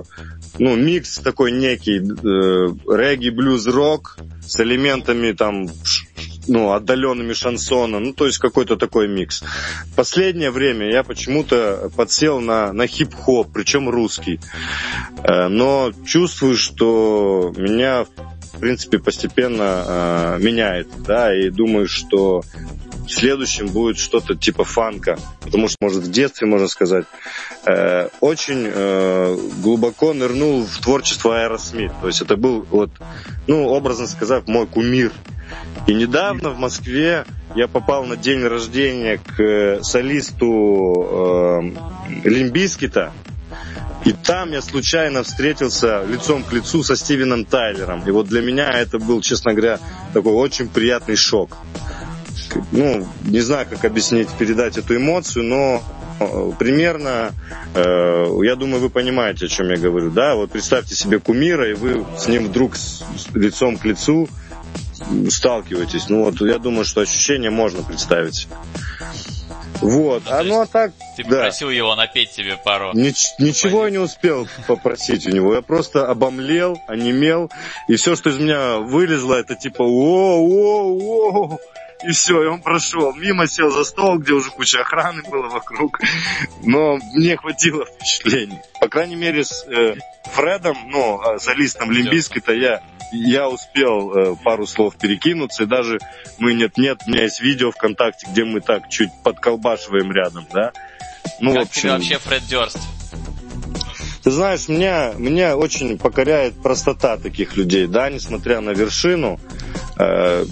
ну, 0.59 0.75
микс 0.77 1.17
такой 1.17 1.51
некий, 1.51 1.97
э, 1.99 2.95
регги, 2.95 3.29
блюз, 3.29 3.67
рок 3.67 4.17
с 4.45 4.57
элементами 4.61 5.33
там 5.33 5.67
ну, 6.47 6.71
отдаленными 6.71 7.33
шансона, 7.33 7.99
ну, 7.99 8.13
то 8.13 8.25
есть 8.25 8.37
какой-то 8.37 8.77
такой 8.77 9.07
микс. 9.07 9.43
Последнее 9.95 10.51
время 10.51 10.91
я 10.91 11.03
почему-то 11.03 11.91
подсел 11.95 12.39
на, 12.39 12.73
на 12.73 12.87
хип-хоп, 12.87 13.51
причем 13.53 13.89
русский. 13.89 14.39
Э, 15.23 15.47
но 15.47 15.91
чувствую, 16.05 16.55
что 16.55 17.53
меня 17.55 18.05
в 18.57 18.59
принципе, 18.59 18.97
постепенно 18.97 19.83
э, 19.85 20.37
меняет, 20.39 20.87
да, 21.05 21.31
и 21.31 21.51
думаю, 21.51 21.87
что 21.87 22.41
следующим 23.07 23.67
будет 23.67 23.97
что-то 23.97 24.35
типа 24.35 24.63
фанка, 24.63 25.19
потому 25.41 25.67
что, 25.67 25.77
может, 25.79 26.03
в 26.03 26.11
детстве, 26.11 26.47
можно 26.47 26.67
сказать, 26.67 27.05
э, 27.65 28.09
очень 28.19 28.63
э, 28.65 29.37
глубоко 29.61 30.13
нырнул 30.13 30.65
в 30.65 30.77
творчество 30.79 31.39
Аэросмит. 31.39 31.91
То 32.01 32.07
есть 32.07 32.21
это 32.21 32.35
был, 32.35 32.65
вот, 32.69 32.89
ну, 33.47 33.67
образно 33.67 34.07
сказать, 34.07 34.47
мой 34.47 34.67
кумир. 34.67 35.11
И 35.87 35.93
недавно 35.93 36.49
в 36.49 36.59
Москве 36.59 37.25
я 37.55 37.67
попал 37.67 38.05
на 38.05 38.17
день 38.17 38.43
рождения 38.43 39.17
к 39.17 39.39
э, 39.39 39.79
солисту 39.81 41.71
э, 42.23 42.27
Лимбискита, 42.27 43.13
и 44.05 44.13
там 44.13 44.51
я 44.51 44.61
случайно 44.61 45.23
встретился 45.23 46.03
лицом 46.05 46.43
к 46.43 46.53
лицу 46.53 46.83
со 46.83 46.95
Стивеном 46.95 47.45
Тайлером. 47.45 48.03
И 48.07 48.11
вот 48.11 48.27
для 48.27 48.41
меня 48.41 48.69
это 48.71 48.99
был, 48.99 49.21
честно 49.21 49.53
говоря, 49.53 49.79
такой 50.13 50.33
очень 50.33 50.69
приятный 50.69 51.15
шок. 51.15 51.57
Ну, 52.71 53.05
не 53.25 53.41
знаю, 53.41 53.67
как 53.69 53.83
объяснить, 53.83 54.29
передать 54.29 54.77
эту 54.77 54.95
эмоцию, 54.95 55.43
но 55.43 55.83
э, 56.19 56.51
примерно, 56.57 57.31
э, 57.73 58.25
я 58.43 58.55
думаю, 58.55 58.81
вы 58.81 58.89
понимаете, 58.89 59.45
о 59.45 59.49
чем 59.49 59.69
я 59.69 59.77
говорю, 59.77 60.11
да? 60.11 60.35
Вот 60.35 60.51
представьте 60.51 60.95
себе 60.95 61.19
кумира, 61.19 61.69
и 61.69 61.73
вы 61.73 62.05
с 62.17 62.27
ним 62.27 62.45
вдруг 62.45 62.77
с, 62.77 63.03
с 63.17 63.35
лицом 63.35 63.77
к 63.77 63.83
лицу 63.83 64.29
сталкиваетесь. 65.29 66.09
Ну 66.09 66.23
вот, 66.23 66.41
я 66.41 66.59
думаю, 66.59 66.85
что 66.85 67.01
ощущение 67.01 67.49
можно 67.49 67.83
представить. 67.83 68.47
Вот, 69.81 70.23
ну, 70.25 70.31
а 70.31 70.43
ну 70.43 70.61
а 70.61 70.65
так... 70.65 70.91
Ты 71.15 71.23
да. 71.23 71.29
попросил 71.29 71.69
его 71.69 71.95
напеть 71.95 72.31
тебе 72.31 72.57
пару... 72.57 72.91
Нич- 72.93 73.35
ничего 73.39 73.85
я 73.85 73.91
не 73.91 73.97
успел 73.97 74.47
попросить 74.67 75.27
у 75.27 75.29
него, 75.29 75.53
я 75.53 75.61
просто 75.61 76.07
обомлел, 76.07 76.79
онемел, 76.87 77.51
и 77.87 77.95
все, 77.95 78.15
что 78.15 78.29
из 78.29 78.39
меня 78.39 78.77
вылезло, 78.77 79.35
это 79.35 79.55
типа 79.55 79.83
о-о-о, 79.83 81.59
и 82.03 82.11
все, 82.11 82.43
и 82.43 82.47
он 82.47 82.61
прошел. 82.61 83.13
Мимо 83.13 83.47
сел 83.47 83.71
за 83.71 83.83
стол, 83.83 84.19
где 84.19 84.33
уже 84.33 84.49
куча 84.51 84.81
охраны 84.81 85.23
было 85.23 85.47
вокруг. 85.47 85.99
Но 86.63 86.97
мне 87.13 87.37
хватило 87.37 87.85
впечатлений. 87.85 88.59
По 88.79 88.87
крайней 88.87 89.15
мере, 89.15 89.43
с 89.43 89.65
э, 89.67 89.95
Фредом, 90.33 90.77
ну, 90.89 91.19
а, 91.21 91.39
солистом 91.39 91.91
Лимбиски-то 91.91 92.53
я 92.53 92.81
я 93.11 93.47
успел 93.47 94.11
э, 94.11 94.35
пару 94.43 94.67
слов 94.67 94.97
перекинуться, 94.97 95.63
и 95.63 95.65
даже 95.65 95.99
мы 96.39 96.53
нет-нет, 96.53 96.99
у 97.05 97.09
меня 97.09 97.23
есть 97.23 97.41
видео 97.41 97.71
ВКонтакте, 97.71 98.27
где 98.29 98.43
мы 98.43 98.59
так 98.59 98.89
чуть 98.89 99.09
подколбашиваем 99.23 100.11
рядом, 100.11 100.45
да. 100.51 100.71
Ну, 101.39 101.53
как 101.53 101.65
в 101.65 101.69
общем, 101.69 101.81
тебе 101.81 101.91
вообще 101.91 102.17
Фред 102.17 102.43
Дёрст? 102.47 102.79
Ты 104.23 104.31
знаешь, 104.31 104.67
меня, 104.67 105.13
меня 105.17 105.55
очень 105.55 105.97
покоряет 105.97 106.61
простота 106.61 107.17
таких 107.17 107.55
людей, 107.55 107.87
да, 107.87 108.09
несмотря 108.09 108.59
на 108.59 108.71
вершину. 108.71 109.39
Э, 109.97 110.45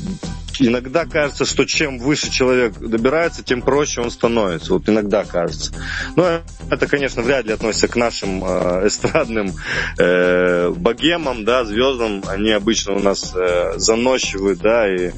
иногда 0.60 1.06
кажется, 1.06 1.46
что 1.46 1.66
чем 1.66 1.98
выше 1.98 2.32
человек 2.32 2.78
добирается, 2.78 3.44
тем 3.44 3.62
проще 3.62 4.02
он 4.02 4.12
становится. 4.12 4.74
Вот 4.74 4.88
иногда 4.90 5.24
кажется. 5.24 5.74
Но 6.16 6.42
это, 6.70 6.88
конечно, 6.88 7.22
вряд 7.22 7.46
ли 7.46 7.54
относится 7.54 7.88
к 7.88 7.96
нашим 7.96 8.44
э, 8.44 8.88
эстрадным 8.88 9.54
э, 9.98 10.70
богемам, 10.70 11.46
да, 11.46 11.66
звездам. 11.66 12.24
Они 12.28 12.52
обычно 12.52 12.94
у 12.94 13.00
нас 13.00 13.34
э, 13.36 13.74
заносчивают, 13.78 14.60
да, 14.60 14.94
и 14.94 15.12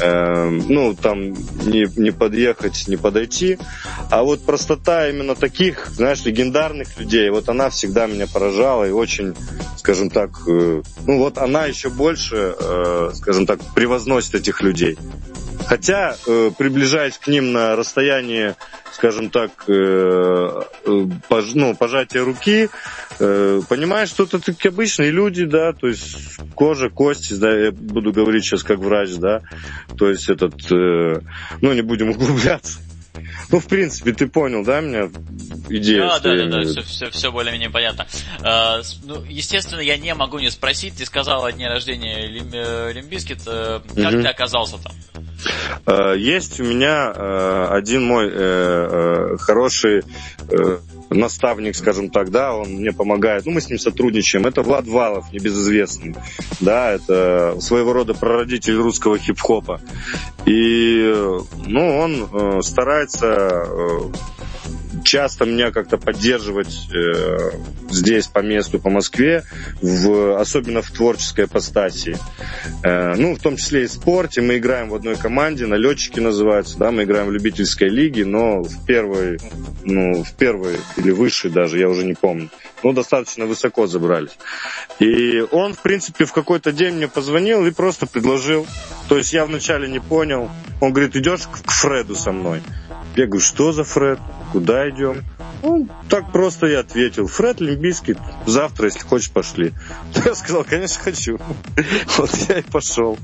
э, 0.00 0.48
ну, 0.48 0.94
там 0.94 1.32
не, 1.32 1.86
не 1.98 2.10
подъехать, 2.10 2.88
не 2.88 2.96
подойти. 2.96 3.58
А 4.10 4.22
вот 4.22 4.44
простота 4.44 5.08
именно 5.08 5.34
таких, 5.34 5.88
знаешь, 5.88 6.24
легендарных 6.24 6.98
людей, 6.98 7.30
вот 7.30 7.48
она 7.48 7.70
всегда 7.70 8.06
меня 8.06 8.26
поражала 8.26 8.84
и 8.84 8.90
очень, 8.90 9.34
скажем 9.76 10.10
так, 10.10 10.30
э, 10.46 10.82
ну 11.06 11.18
вот 11.18 11.38
она 11.38 11.66
еще 11.66 11.88
больше, 11.90 12.54
э, 12.58 13.10
скажем 13.14 13.46
так, 13.46 13.60
превозносит 13.74 14.34
этих 14.34 14.62
людей. 14.62 14.81
Хотя, 15.66 16.16
э, 16.26 16.50
приближаясь 16.56 17.18
к 17.18 17.28
ним 17.28 17.52
на 17.52 17.76
расстояние, 17.76 18.56
скажем 18.92 19.30
так, 19.30 19.50
э, 19.68 20.62
э, 20.84 21.06
пож, 21.28 21.54
ну, 21.54 21.74
пожатия 21.74 22.22
руки, 22.22 22.68
э, 23.18 23.60
понимаешь, 23.68 24.08
что 24.08 24.24
это 24.24 24.38
такие 24.38 24.70
обычные 24.70 25.10
люди, 25.10 25.44
да, 25.44 25.72
то 25.72 25.88
есть 25.88 26.16
кожа, 26.54 26.90
кости, 26.90 27.34
да, 27.34 27.56
я 27.56 27.72
буду 27.72 28.12
говорить 28.12 28.44
сейчас 28.44 28.62
как 28.62 28.78
врач, 28.78 29.14
да, 29.16 29.42
то 29.96 30.08
есть 30.08 30.28
этот, 30.28 30.54
э, 30.70 31.20
ну, 31.60 31.72
не 31.72 31.82
будем 31.82 32.10
углубляться. 32.10 32.78
Ну, 33.50 33.60
в 33.60 33.66
принципе, 33.66 34.12
ты 34.12 34.26
понял, 34.26 34.64
да, 34.64 34.80
меня 34.80 35.10
идея? 35.68 36.00
Да, 36.00 36.20
да, 36.20 36.36
да, 36.36 36.46
да, 36.46 36.62
все, 36.62 36.82
все, 36.82 37.10
все 37.10 37.30
более-менее 37.30 37.70
понятно. 37.70 38.06
А, 38.40 38.80
ну, 39.04 39.22
естественно, 39.24 39.80
я 39.80 39.96
не 39.98 40.14
могу 40.14 40.38
не 40.38 40.50
спросить, 40.50 40.96
ты 40.96 41.04
сказал 41.04 41.44
о 41.44 41.52
дне 41.52 41.68
рождения 41.68 42.26
э, 42.26 42.92
Limp 42.92 43.10
Bizkit, 43.10 43.42
э, 43.46 43.80
как 43.94 44.14
угу. 44.14 44.22
ты 44.22 44.28
оказался 44.28 44.78
там? 44.78 44.92
Э, 45.86 46.14
есть 46.16 46.60
у 46.60 46.64
меня 46.64 47.12
э, 47.14 47.66
один 47.70 48.04
мой 48.04 48.30
э, 48.32 49.36
хороший 49.38 50.02
наставник, 51.10 51.76
скажем 51.76 52.10
так, 52.10 52.30
да, 52.30 52.54
он 52.54 52.68
мне 52.68 52.90
помогает, 52.90 53.44
ну, 53.44 53.52
мы 53.52 53.60
с 53.60 53.68
ним 53.68 53.78
сотрудничаем, 53.78 54.46
это 54.46 54.62
Влад 54.62 54.86
Валов, 54.86 55.30
небезызвестный, 55.30 56.16
да, 56.60 56.90
это 56.92 57.56
своего 57.60 57.92
рода 57.92 58.14
прародитель 58.14 58.76
русского 58.76 59.18
хип-хопа, 59.18 59.80
и, 60.46 61.14
ну, 61.66 61.98
он 61.98 62.62
старается 62.62 64.10
часто 65.02 65.44
меня 65.44 65.70
как-то 65.70 65.98
поддерживать 65.98 66.88
э, 66.92 67.50
здесь 67.90 68.26
по 68.26 68.40
месту, 68.40 68.78
по 68.78 68.90
Москве, 68.90 69.44
в, 69.80 70.38
особенно 70.38 70.82
в 70.82 70.90
творческой 70.90 71.46
апостасии. 71.46 72.16
Э, 72.82 73.14
ну, 73.16 73.34
в 73.34 73.40
том 73.40 73.56
числе 73.56 73.84
и 73.84 73.86
в 73.86 73.92
спорте. 73.92 74.40
Мы 74.40 74.58
играем 74.58 74.88
в 74.88 74.94
одной 74.94 75.16
команде, 75.16 75.66
налетчики 75.66 76.20
называются, 76.20 76.78
да, 76.78 76.90
мы 76.90 77.04
играем 77.04 77.26
в 77.28 77.32
любительской 77.32 77.88
лиге, 77.88 78.24
но 78.24 78.62
в 78.62 78.86
первой, 78.86 79.38
ну, 79.84 80.24
в 80.24 80.32
первой 80.34 80.76
или 80.96 81.10
выше 81.10 81.50
даже, 81.50 81.78
я 81.78 81.88
уже 81.88 82.04
не 82.04 82.14
помню. 82.14 82.50
Ну, 82.82 82.92
достаточно 82.92 83.46
высоко 83.46 83.86
забрались. 83.86 84.36
И 84.98 85.40
он, 85.52 85.74
в 85.74 85.82
принципе, 85.82 86.24
в 86.24 86.32
какой-то 86.32 86.72
день 86.72 86.94
мне 86.94 87.08
позвонил 87.08 87.64
и 87.66 87.70
просто 87.70 88.06
предложил. 88.06 88.66
То 89.08 89.18
есть 89.18 89.32
я 89.32 89.46
вначале 89.46 89.88
не 89.88 90.00
понял. 90.00 90.50
Он 90.80 90.92
говорит, 90.92 91.14
идешь 91.16 91.46
к 91.46 91.70
Фреду 91.70 92.16
со 92.16 92.32
мной. 92.32 92.62
Я 93.14 93.26
говорю, 93.26 93.40
что 93.40 93.72
за 93.72 93.84
Фред? 93.84 94.18
Куда 94.52 94.88
идем? 94.90 95.24
Ну, 95.62 95.88
так 96.10 96.30
просто 96.30 96.66
я 96.66 96.80
ответил. 96.80 97.26
Фред 97.26 97.60
Лимбийский, 97.60 98.16
завтра, 98.46 98.86
если 98.86 99.00
хочешь, 99.00 99.30
пошли. 99.30 99.72
Я 100.24 100.34
сказал, 100.34 100.64
конечно, 100.64 101.02
хочу. 101.02 101.38
Вот 102.18 102.30
я 102.48 102.58
и 102.58 102.62
пошел. 102.62 103.16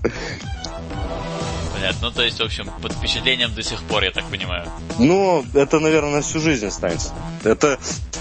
Понятно. 1.74 2.08
Ну, 2.08 2.10
то 2.10 2.22
есть, 2.22 2.38
в 2.38 2.42
общем, 2.42 2.70
под 2.80 2.92
впечатлением 2.92 3.54
до 3.54 3.62
сих 3.62 3.82
пор, 3.82 4.04
я 4.04 4.10
так 4.10 4.24
понимаю. 4.24 4.66
Ну, 4.98 5.44
это, 5.54 5.78
наверное, 5.80 6.16
на 6.16 6.22
всю 6.22 6.40
жизнь 6.40 6.66
останется. 6.66 7.12
Это, 7.44 7.78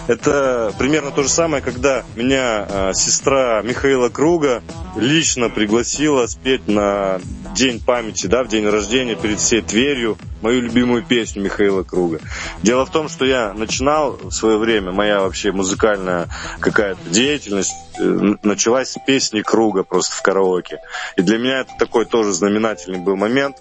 это 0.07 0.73
примерно 0.77 1.11
то 1.11 1.23
же 1.23 1.29
самое, 1.29 1.61
когда 1.61 2.03
меня 2.15 2.65
э, 2.67 2.93
сестра 2.93 3.61
Михаила 3.61 4.09
Круга 4.09 4.63
лично 4.95 5.49
пригласила 5.49 6.27
спеть 6.27 6.67
на 6.67 7.19
день 7.55 7.81
памяти, 7.81 8.27
да, 8.27 8.43
в 8.43 8.47
день 8.47 8.67
рождения 8.67 9.15
перед 9.15 9.39
всей 9.39 9.61
Тверью 9.61 10.17
мою 10.41 10.61
любимую 10.61 11.03
песню 11.03 11.43
Михаила 11.43 11.83
Круга. 11.83 12.19
Дело 12.63 12.85
в 12.85 12.91
том, 12.91 13.09
что 13.09 13.25
я 13.25 13.53
начинал 13.53 14.17
в 14.21 14.31
свое 14.31 14.57
время, 14.57 14.91
моя 14.91 15.21
вообще 15.21 15.51
музыкальная 15.51 16.27
какая-то 16.59 17.09
деятельность 17.09 17.73
э, 17.99 18.35
началась 18.43 18.91
с 18.91 18.99
песни 19.05 19.41
Круга 19.41 19.83
просто 19.83 20.15
в 20.15 20.21
караоке. 20.21 20.79
И 21.17 21.21
для 21.21 21.37
меня 21.37 21.59
это 21.61 21.71
такой 21.77 22.05
тоже 22.05 22.31
знаменательный 22.31 22.99
был 22.99 23.15
момент. 23.15 23.57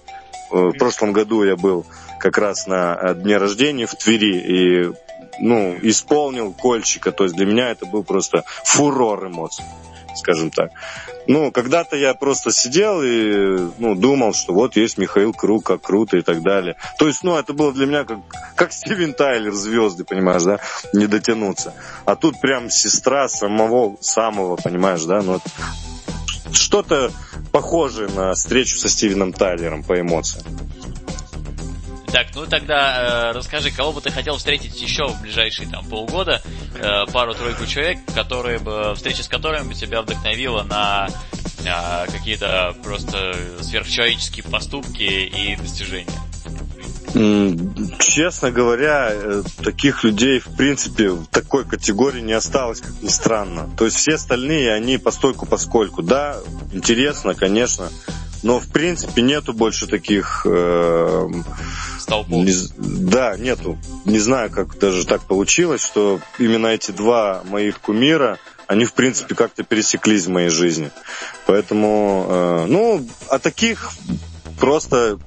Э, 0.52 0.68
в 0.68 0.78
прошлом 0.78 1.12
году 1.12 1.42
я 1.42 1.56
был 1.56 1.86
как 2.20 2.38
раз 2.38 2.66
на 2.66 3.14
дне 3.14 3.36
рождения 3.36 3.86
в 3.86 3.94
Твери 3.94 4.36
и 4.36 5.05
ну, 5.40 5.76
исполнил 5.82 6.52
Кольчика. 6.52 7.12
То 7.12 7.24
есть 7.24 7.36
для 7.36 7.46
меня 7.46 7.70
это 7.70 7.86
был 7.86 8.02
просто 8.02 8.44
фурор 8.64 9.26
эмоций 9.26 9.64
скажем 10.16 10.50
так. 10.50 10.70
Ну, 11.26 11.50
когда-то 11.50 11.96
я 11.96 12.14
просто 12.14 12.50
сидел 12.50 13.02
и 13.02 13.68
ну, 13.78 13.94
думал, 13.94 14.32
что 14.32 14.52
вот 14.52 14.76
есть 14.76 14.98
Михаил 14.98 15.32
Круг, 15.32 15.64
как 15.64 15.82
круто 15.82 16.16
и 16.16 16.22
так 16.22 16.42
далее. 16.42 16.76
То 16.98 17.06
есть, 17.06 17.22
ну, 17.22 17.36
это 17.36 17.52
было 17.52 17.72
для 17.72 17.86
меня 17.86 18.04
как, 18.04 18.18
как 18.54 18.72
Стивен 18.72 19.12
Тайлер, 19.14 19.52
звезды, 19.52 20.04
понимаешь, 20.04 20.42
да, 20.42 20.60
не 20.92 21.06
дотянуться. 21.06 21.74
А 22.04 22.16
тут 22.16 22.40
прям 22.40 22.70
сестра 22.70 23.28
самого, 23.28 23.96
самого, 24.00 24.56
понимаешь, 24.56 25.04
да, 25.04 25.22
ну, 25.22 25.40
что-то 26.52 27.12
похожее 27.52 28.08
на 28.08 28.34
встречу 28.34 28.76
со 28.76 28.88
Стивеном 28.88 29.32
Тайлером 29.32 29.82
по 29.82 30.00
эмоциям. 30.00 30.44
Так, 32.12 32.28
ну 32.34 32.46
тогда 32.46 33.30
э, 33.30 33.32
расскажи, 33.32 33.70
кого 33.70 33.92
бы 33.92 34.00
ты 34.00 34.10
хотел 34.10 34.36
встретить 34.36 34.80
еще 34.80 35.08
в 35.08 35.20
ближайшие 35.20 35.68
там 35.68 35.84
полгода, 35.86 36.42
э, 36.74 37.06
пару-тройку 37.12 37.66
человек, 37.66 37.98
которые 38.14 38.58
бы, 38.58 38.94
встреча 38.94 39.22
с 39.22 39.28
которыми 39.28 39.68
бы 39.68 39.74
тебя 39.74 40.02
вдохновила 40.02 40.62
на 40.62 41.08
а 41.68 42.06
какие-то 42.06 42.76
просто 42.84 43.34
сверхчеловеческие 43.60 44.44
поступки 44.44 45.02
и 45.02 45.56
достижения? 45.56 46.06
Честно 47.98 48.50
говоря, 48.50 49.08
э, 49.10 49.42
таких 49.62 50.04
людей, 50.04 50.38
в 50.38 50.54
принципе, 50.56 51.10
в 51.10 51.26
такой 51.26 51.64
категории 51.64 52.20
не 52.20 52.34
осталось, 52.34 52.80
как 52.80 52.92
ни 53.00 53.08
странно. 53.08 53.70
То 53.76 53.86
есть 53.86 53.96
все 53.96 54.14
остальные, 54.14 54.72
они 54.72 54.98
постойку 54.98 55.46
поскольку. 55.46 56.02
Да, 56.02 56.36
интересно, 56.72 57.34
конечно, 57.34 57.88
но 58.42 58.60
в 58.60 58.68
принципе 58.68 59.22
нету 59.22 59.54
больше 59.54 59.86
таких... 59.86 60.46
Э, 60.48 61.28
Столпов. 62.06 62.44
Не, 62.44 62.54
да, 62.78 63.36
нету. 63.36 63.76
Не 64.04 64.20
знаю, 64.20 64.48
как 64.50 64.78
даже 64.78 65.04
так 65.04 65.22
получилось, 65.22 65.84
что 65.84 66.20
именно 66.38 66.68
эти 66.68 66.92
два 66.92 67.42
моих 67.44 67.80
кумира, 67.80 68.38
они 68.68 68.84
в 68.84 68.92
принципе 68.92 69.34
как-то 69.34 69.64
пересеклись 69.64 70.26
в 70.26 70.30
моей 70.30 70.48
жизни. 70.48 70.90
Поэтому, 71.46 72.26
э, 72.28 72.66
ну, 72.68 73.04
а 73.28 73.40
таких 73.40 73.90
просто 74.58 75.18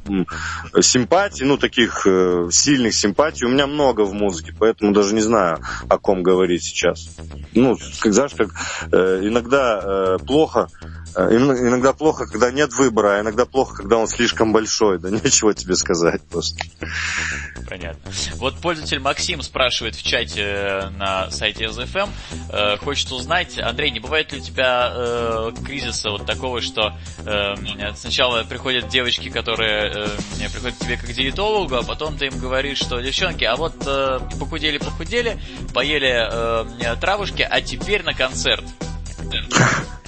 симпатий, 0.81 1.45
ну, 1.45 1.57
таких 1.57 2.05
э, 2.05 2.49
сильных 2.51 2.93
симпатий 2.93 3.45
у 3.45 3.49
меня 3.49 3.67
много 3.67 4.01
в 4.01 4.13
музыке, 4.13 4.53
поэтому 4.57 4.93
даже 4.93 5.13
не 5.13 5.21
знаю, 5.21 5.59
о 5.87 5.97
ком 5.97 6.23
говорить 6.23 6.63
сейчас. 6.63 7.09
Ну, 7.53 7.77
как, 7.99 8.13
знаешь, 8.13 8.33
как 8.35 8.49
э, 8.91 9.21
иногда 9.23 9.81
э, 9.83 10.17
плохо, 10.25 10.67
иногда 11.15 11.93
плохо, 11.93 12.27
когда 12.27 12.51
нет 12.51 12.71
выбора, 12.73 13.17
а 13.17 13.21
иногда 13.21 13.45
плохо, 13.45 13.77
когда 13.77 13.97
он 13.97 14.07
слишком 14.07 14.53
большой, 14.53 14.99
да 14.99 15.09
нечего 15.23 15.53
тебе 15.53 15.75
сказать 15.75 16.21
просто. 16.29 16.63
Понятно. 17.67 18.11
Вот 18.35 18.57
пользователь 18.57 18.99
Максим 18.99 19.41
спрашивает 19.41 19.95
в 19.95 20.03
чате 20.03 20.91
на 20.97 21.29
сайте 21.31 21.65
SFM, 21.65 22.09
хочет 22.77 23.11
узнать, 23.11 23.59
Андрей, 23.59 23.91
не 23.91 23.99
бывает 23.99 24.31
ли 24.31 24.39
у 24.39 24.41
тебя 24.41 25.51
кризиса 25.65 26.09
вот 26.09 26.25
такого, 26.25 26.61
что 26.61 26.95
сначала 27.95 28.43
приходят 28.43 28.87
девочки, 29.19 29.29
которые 29.29 29.91
э, 29.91 30.49
приходят 30.51 30.75
к 30.75 30.79
тебе 30.79 30.97
как 30.97 31.11
диетологу, 31.11 31.75
а 31.75 31.83
потом 31.83 32.17
ты 32.17 32.27
им 32.27 32.37
говоришь, 32.39 32.77
что 32.79 32.99
девчонки, 32.99 33.43
а 33.43 33.55
вот 33.55 33.75
э, 33.85 34.19
похудели-похудели, 34.39 35.39
поели 35.73 36.27
э, 36.31 36.95
травушки, 36.99 37.45
а 37.49 37.61
теперь 37.61 38.03
на 38.03 38.13
концерт. 38.13 38.63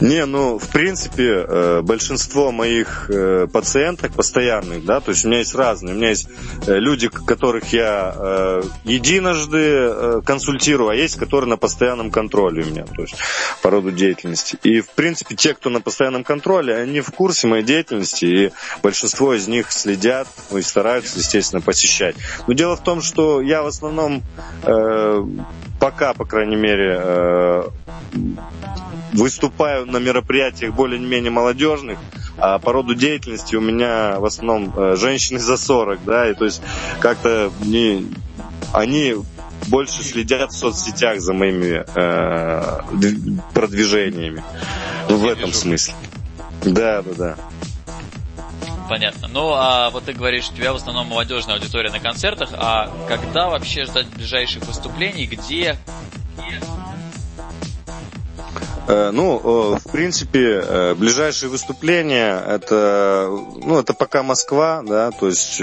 Не, 0.00 0.24
ну, 0.24 0.58
в 0.58 0.68
принципе, 0.68 1.44
э, 1.46 1.82
большинство 1.82 2.52
моих 2.52 3.10
э, 3.10 3.46
пациенток 3.52 4.12
постоянных, 4.12 4.84
да, 4.84 5.00
то 5.00 5.10
есть 5.10 5.24
у 5.24 5.28
меня 5.28 5.38
есть 5.38 5.54
разные. 5.54 5.94
У 5.94 5.98
меня 5.98 6.08
есть 6.08 6.28
э, 6.66 6.78
люди, 6.78 7.08
которых 7.08 7.72
я 7.72 8.62
единожды 8.84 10.22
консультирую, 10.24 10.90
а 10.90 10.94
есть, 10.94 11.16
которые 11.16 11.50
на 11.50 11.56
постоянном 11.56 12.10
контроле 12.10 12.62
у 12.62 12.66
меня, 12.66 12.84
то 12.84 13.02
есть 13.02 13.14
по 13.62 13.70
роду 13.70 13.90
деятельности. 13.90 14.58
И, 14.62 14.80
в 14.80 14.88
принципе, 14.90 15.36
те, 15.36 15.54
кто 15.54 15.70
на 15.70 15.80
постоянном 15.80 16.24
контроле, 16.24 16.74
они 16.76 17.00
в 17.00 17.10
курсе 17.10 17.46
моей 17.46 17.62
деятельности, 17.62 18.24
и 18.24 18.52
большинство 18.82 19.34
из 19.34 19.48
них 19.48 19.70
следят 19.70 20.28
ну, 20.50 20.58
и 20.58 20.62
стараются, 20.62 21.18
естественно, 21.18 21.60
посещать. 21.60 22.16
Но 22.46 22.54
дело 22.54 22.76
в 22.76 22.82
том, 22.82 23.02
что 23.02 23.40
я 23.40 23.62
в 23.62 23.66
основном 23.66 24.22
пока, 25.80 26.14
по 26.14 26.24
крайней 26.24 26.56
мере, 26.56 27.70
выступаю 29.12 29.86
на 29.86 29.98
мероприятиях 29.98 30.74
более-менее 30.74 31.30
молодежных, 31.30 31.98
а 32.36 32.58
по 32.58 32.72
роду 32.72 32.94
деятельности 32.94 33.56
у 33.56 33.60
меня 33.60 34.18
в 34.18 34.24
основном 34.24 34.72
э, 34.76 34.96
женщины 34.96 35.38
за 35.38 35.56
40, 35.56 36.04
да, 36.04 36.30
и 36.30 36.34
то 36.34 36.44
есть 36.44 36.62
как-то 37.00 37.52
не, 37.60 38.06
они 38.72 39.16
больше 39.68 40.02
следят 40.02 40.52
в 40.52 40.56
соцсетях 40.56 41.20
за 41.20 41.32
моими 41.32 41.84
э, 41.94 43.32
продвижениями. 43.52 44.42
В 45.08 45.26
этом 45.26 45.52
смысле. 45.52 45.94
Да, 46.64 47.02
да, 47.02 47.14
да. 47.14 47.36
Понятно. 48.88 49.28
Ну, 49.28 49.52
а 49.54 49.90
вот 49.90 50.04
ты 50.04 50.12
говоришь, 50.12 50.50
у 50.50 50.54
тебя 50.54 50.72
в 50.72 50.76
основном 50.76 51.06
молодежная 51.06 51.54
аудитория 51.54 51.90
на 51.90 52.00
концертах, 52.00 52.50
а 52.54 52.90
когда 53.06 53.48
вообще 53.48 53.84
ждать 53.84 54.08
ближайших 54.08 54.64
выступлений, 54.64 55.26
где, 55.26 55.76
ну, 59.12 59.74
э, 59.74 59.78
в 59.78 59.92
принципе, 59.92 60.62
э, 60.64 60.94
ближайшие 60.94 61.48
выступления 61.48 62.40
это, 62.40 63.28
ну, 63.30 63.78
это 63.78 63.94
пока 63.94 64.22
Москва, 64.22 64.82
да, 64.84 65.10
то 65.10 65.28
есть 65.28 65.60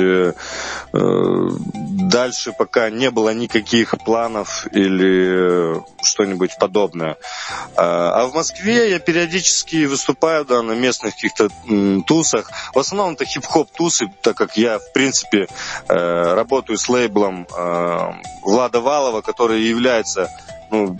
дальше 0.93 2.53
пока 2.57 2.89
не 2.89 3.11
было 3.11 3.33
никаких 3.33 3.95
планов 4.05 4.67
или 4.71 5.81
что-нибудь 6.01 6.57
подобное. 6.59 7.17
А 7.75 8.25
в 8.27 8.33
Москве 8.33 8.91
я 8.91 8.99
периодически 8.99 9.85
выступаю, 9.85 10.45
да, 10.45 10.61
на 10.61 10.73
местных 10.73 11.15
каких-то 11.15 11.49
тусах. 12.07 12.49
В 12.73 12.79
основном 12.79 13.13
это 13.13 13.25
хип-хоп 13.25 13.71
тусы, 13.71 14.07
так 14.21 14.37
как 14.37 14.57
я, 14.57 14.79
в 14.79 14.93
принципе, 14.93 15.47
работаю 15.87 16.77
с 16.77 16.87
лейблом 16.89 17.47
Влада 18.43 18.79
Валова, 18.79 19.21
который 19.21 19.61
является 19.61 20.29
ну, 20.71 20.97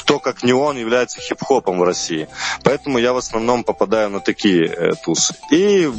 кто, 0.00 0.18
как 0.18 0.42
не 0.42 0.52
он, 0.52 0.76
является 0.76 1.20
хип-хопом 1.20 1.78
в 1.78 1.82
России. 1.82 2.28
Поэтому 2.62 2.98
я 2.98 3.12
в 3.12 3.18
основном 3.18 3.64
попадаю 3.64 4.10
на 4.10 4.20
такие 4.20 4.66
э, 4.66 4.90
тусы. 5.04 5.34
И 5.50 5.90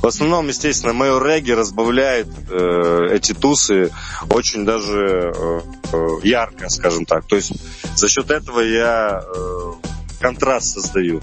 в 0.00 0.06
основном, 0.06 0.48
естественно, 0.48 0.92
мое 0.92 1.22
регги 1.22 1.50
разбавляет 1.50 2.28
э, 2.50 3.08
эти 3.10 3.34
тусы 3.34 3.90
очень 4.30 4.64
даже 4.64 5.32
э, 5.34 5.60
э, 5.92 6.08
ярко, 6.22 6.68
скажем 6.68 7.04
так. 7.04 7.26
То 7.26 7.36
есть 7.36 7.52
за 7.96 8.08
счет 8.08 8.30
этого 8.30 8.60
я 8.60 9.22
э, 9.24 9.72
контраст 10.22 10.74
создаю. 10.74 11.20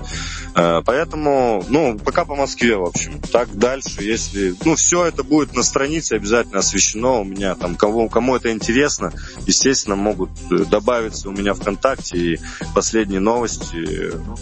Э, 0.56 0.82
поэтому, 0.86 1.64
ну, 1.70 1.98
пока 1.98 2.26
по 2.26 2.36
Москве, 2.36 2.76
в 2.76 2.84
общем. 2.84 3.20
Так 3.32 3.58
дальше, 3.58 4.04
если... 4.04 4.54
Ну, 4.66 4.76
все 4.76 5.06
это 5.06 5.24
будет 5.24 5.54
на 5.56 5.64
странице 5.64 6.14
обязательно 6.14 6.60
освещено 6.60 7.22
у 7.22 7.24
меня. 7.24 7.56
Там, 7.56 7.76
кому, 7.76 8.10
кому 8.10 8.36
это 8.36 8.52
интересно, 8.52 9.14
естественно, 9.48 9.96
могут 9.96 10.30
э, 10.52 10.66
добавиться 10.66 11.30
у 11.30 11.32
меня 11.32 11.54
ВКонтакте. 11.54 12.18
И 12.18 12.40
последние 12.76 13.22
новости 13.22 14.12
ну, 14.14 14.36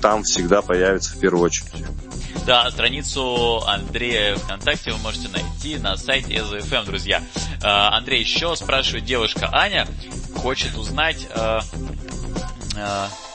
там 0.00 0.22
всегда 0.22 0.62
появятся 0.62 1.16
в 1.16 1.18
первую 1.18 1.44
очередь. 1.44 1.72
Да, 2.46 2.70
страницу 2.70 3.62
Андрея 3.66 4.36
ВКонтакте 4.36 4.92
вы 4.92 4.98
можете 4.98 5.28
найти 5.28 5.78
на 5.78 5.96
сайте 5.96 6.38
ЭЗФМ, 6.38 6.84
друзья. 6.84 7.22
Э, 7.62 7.66
Андрей 7.66 8.20
еще 8.20 8.54
спрашивает 8.54 9.04
девушка 9.04 9.48
Аня, 9.52 9.86
хочет 10.36 10.76
узнать, 10.76 11.26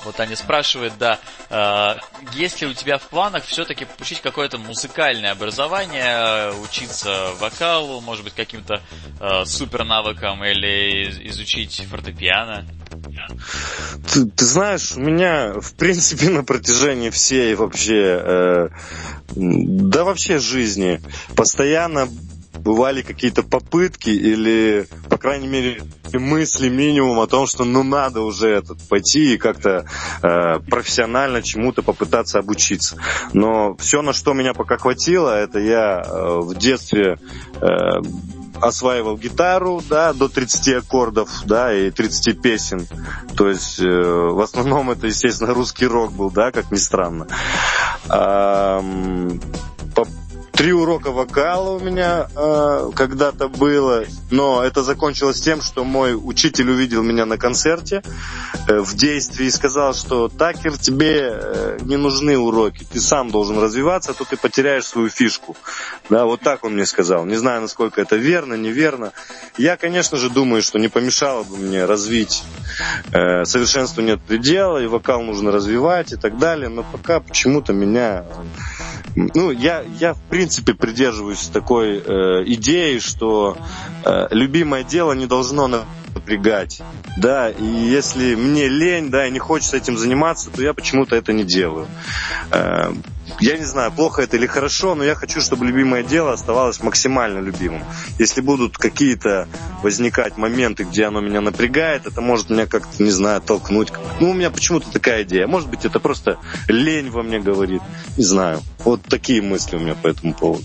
вот 0.05 0.19
они 0.19 0.35
спрашивают, 0.35 0.93
да, 0.97 1.19
э, 1.49 1.99
есть 2.33 2.61
ли 2.61 2.67
у 2.67 2.73
тебя 2.73 2.97
в 2.97 3.03
планах 3.03 3.43
все-таки 3.45 3.85
получить 3.85 4.21
какое-то 4.21 4.57
музыкальное 4.57 5.31
образование, 5.31 6.53
учиться 6.63 7.31
вокалу, 7.39 8.01
может 8.01 8.23
быть, 8.23 8.33
каким-то 8.33 8.81
э, 9.19 9.45
супер 9.45 9.83
навыкам 9.83 10.43
или 10.43 11.29
изучить 11.29 11.85
фортепиано? 11.89 12.65
Ты, 14.11 14.25
ты 14.25 14.45
знаешь, 14.45 14.93
у 14.93 14.99
меня, 14.99 15.53
в 15.59 15.73
принципе, 15.73 16.29
на 16.29 16.43
протяжении 16.43 17.09
всей 17.09 17.55
вообще, 17.55 18.21
э, 18.21 18.69
да 19.35 20.03
вообще 20.03 20.39
жизни, 20.39 21.01
постоянно 21.35 22.07
бывали 22.59 23.01
какие-то 23.01 23.43
попытки 23.43 24.09
или, 24.09 24.87
по 25.09 25.17
крайней 25.17 25.47
мере, 25.47 25.81
мысли 26.13 26.69
минимум 26.69 27.19
о 27.19 27.27
том, 27.27 27.47
что 27.47 27.65
ну 27.65 27.83
надо 27.83 28.21
уже 28.21 28.49
этот 28.49 28.79
пойти 28.87 29.33
и 29.33 29.37
как-то 29.37 29.85
э, 30.21 30.59
профессионально 30.69 31.41
чему-то 31.41 31.81
попытаться 31.81 32.39
обучиться. 32.39 32.97
Но 33.33 33.75
все, 33.77 34.01
на 34.01 34.13
что 34.13 34.33
меня 34.33 34.53
пока 34.53 34.77
хватило, 34.77 35.29
это 35.29 35.59
я 35.59 36.01
э, 36.05 36.39
в 36.41 36.55
детстве 36.55 37.17
э, 37.61 37.67
осваивал 38.61 39.17
гитару, 39.17 39.81
да, 39.87 40.13
до 40.13 40.27
30 40.27 40.83
аккордов, 40.83 41.29
да, 41.45 41.73
и 41.73 41.91
30 41.91 42.41
песен. 42.41 42.87
То 43.35 43.49
есть, 43.49 43.79
э, 43.79 43.85
в 43.85 44.41
основном 44.41 44.91
это, 44.91 45.07
естественно, 45.07 45.53
русский 45.53 45.85
рок 45.85 46.11
был, 46.11 46.29
да, 46.29 46.51
как 46.51 46.71
ни 46.71 46.77
странно. 46.77 47.27
По 48.07 48.83
Три 50.59 50.73
урока 50.73 51.11
вокала 51.11 51.77
у 51.77 51.79
меня 51.79 52.27
э, 52.35 52.91
когда-то 52.93 53.47
было, 53.47 54.03
но 54.29 54.61
это 54.61 54.83
закончилось 54.83 55.39
тем, 55.39 55.61
что 55.61 55.85
мой 55.85 56.19
учитель 56.21 56.69
увидел 56.69 57.01
меня 57.01 57.25
на 57.25 57.37
концерте 57.37 58.03
э, 58.67 58.79
в 58.81 58.93
действии 58.93 59.45
и 59.45 59.51
сказал, 59.51 59.93
что 59.93 60.27
Такер, 60.27 60.77
тебе 60.77 61.29
э, 61.31 61.77
не 61.83 61.95
нужны 61.95 62.37
уроки, 62.37 62.83
ты 62.83 62.99
сам 62.99 63.31
должен 63.31 63.57
развиваться, 63.57 64.11
а 64.11 64.13
то 64.13 64.25
ты 64.25 64.35
потеряешь 64.35 64.83
свою 64.83 65.07
фишку. 65.07 65.55
Да, 66.09 66.25
вот 66.25 66.41
так 66.41 66.65
он 66.65 66.73
мне 66.73 66.85
сказал. 66.85 67.23
Не 67.25 67.37
знаю, 67.37 67.61
насколько 67.61 68.01
это 68.01 68.17
верно, 68.17 68.55
неверно. 68.55 69.13
Я, 69.57 69.77
конечно 69.77 70.17
же, 70.17 70.29
думаю, 70.29 70.61
что 70.61 70.77
не 70.77 70.89
помешало 70.89 71.43
бы 71.43 71.55
мне 71.55 71.85
развить 71.85 72.43
э, 73.13 73.45
совершенству 73.45 74.01
нет 74.01 74.19
предела, 74.21 74.79
и 74.79 74.87
вокал 74.87 75.21
нужно 75.21 75.53
развивать 75.53 76.11
и 76.11 76.17
так 76.17 76.37
далее, 76.37 76.67
но 76.67 76.83
пока 76.83 77.21
почему-то 77.21 77.71
меня 77.71 78.25
ну, 79.15 79.51
я, 79.51 79.83
я 79.99 80.13
в 80.13 80.21
принципе 80.23 80.48
придерживаюсь 80.57 81.47
такой 81.47 81.97
э, 81.97 82.43
идеи, 82.45 82.99
что 82.99 83.57
э, 84.03 84.27
любимое 84.31 84.83
дело 84.83 85.13
не 85.13 85.25
должно 85.25 85.67
напрягать, 85.67 86.81
да, 87.17 87.49
и 87.49 87.63
если 87.63 88.35
мне 88.35 88.67
лень, 88.67 89.09
да, 89.09 89.27
и 89.27 89.31
не 89.31 89.39
хочется 89.39 89.77
этим 89.77 89.97
заниматься, 89.97 90.49
то 90.49 90.61
я 90.61 90.73
почему-то 90.73 91.15
это 91.15 91.33
не 91.33 91.43
делаю. 91.43 91.87
Э, 92.51 92.91
я 93.39 93.57
не 93.57 93.65
знаю, 93.65 93.91
плохо 93.91 94.21
это 94.21 94.37
или 94.37 94.47
хорошо, 94.47 94.95
но 94.95 95.03
я 95.03 95.15
хочу, 95.15 95.41
чтобы 95.41 95.65
любимое 95.65 96.03
дело 96.03 96.33
оставалось 96.33 96.81
максимально 96.81 97.39
любимым. 97.39 97.83
Если 98.17 98.41
будут 98.41 98.77
какие-то 98.77 99.47
возникать 99.83 100.37
моменты, 100.37 100.83
где 100.83 101.05
оно 101.05 101.21
меня 101.21 101.41
напрягает, 101.41 102.05
это 102.05 102.21
может 102.21 102.49
меня 102.49 102.65
как-то, 102.65 103.01
не 103.01 103.11
знаю, 103.11 103.41
толкнуть. 103.41 103.91
Ну, 104.19 104.31
у 104.31 104.33
меня 104.33 104.49
почему-то 104.49 104.91
такая 104.91 105.23
идея. 105.23 105.47
Может 105.47 105.69
быть, 105.69 105.85
это 105.85 105.99
просто 105.99 106.37
лень 106.67 107.09
во 107.09 107.23
мне 107.23 107.39
говорит. 107.39 107.81
Не 108.17 108.23
знаю. 108.23 108.61
Вот 108.79 109.03
такие 109.03 109.41
мысли 109.41 109.75
у 109.75 109.79
меня 109.79 109.95
по 109.95 110.07
этому 110.07 110.33
поводу. 110.33 110.63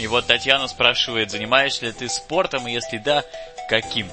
И 0.00 0.06
вот 0.06 0.26
Татьяна 0.26 0.68
спрашивает, 0.68 1.30
занимаешься 1.30 1.86
ли 1.86 1.92
ты 1.92 2.08
спортом, 2.08 2.68
и 2.68 2.72
если 2.72 2.98
да, 2.98 3.24
каким? 3.68 4.06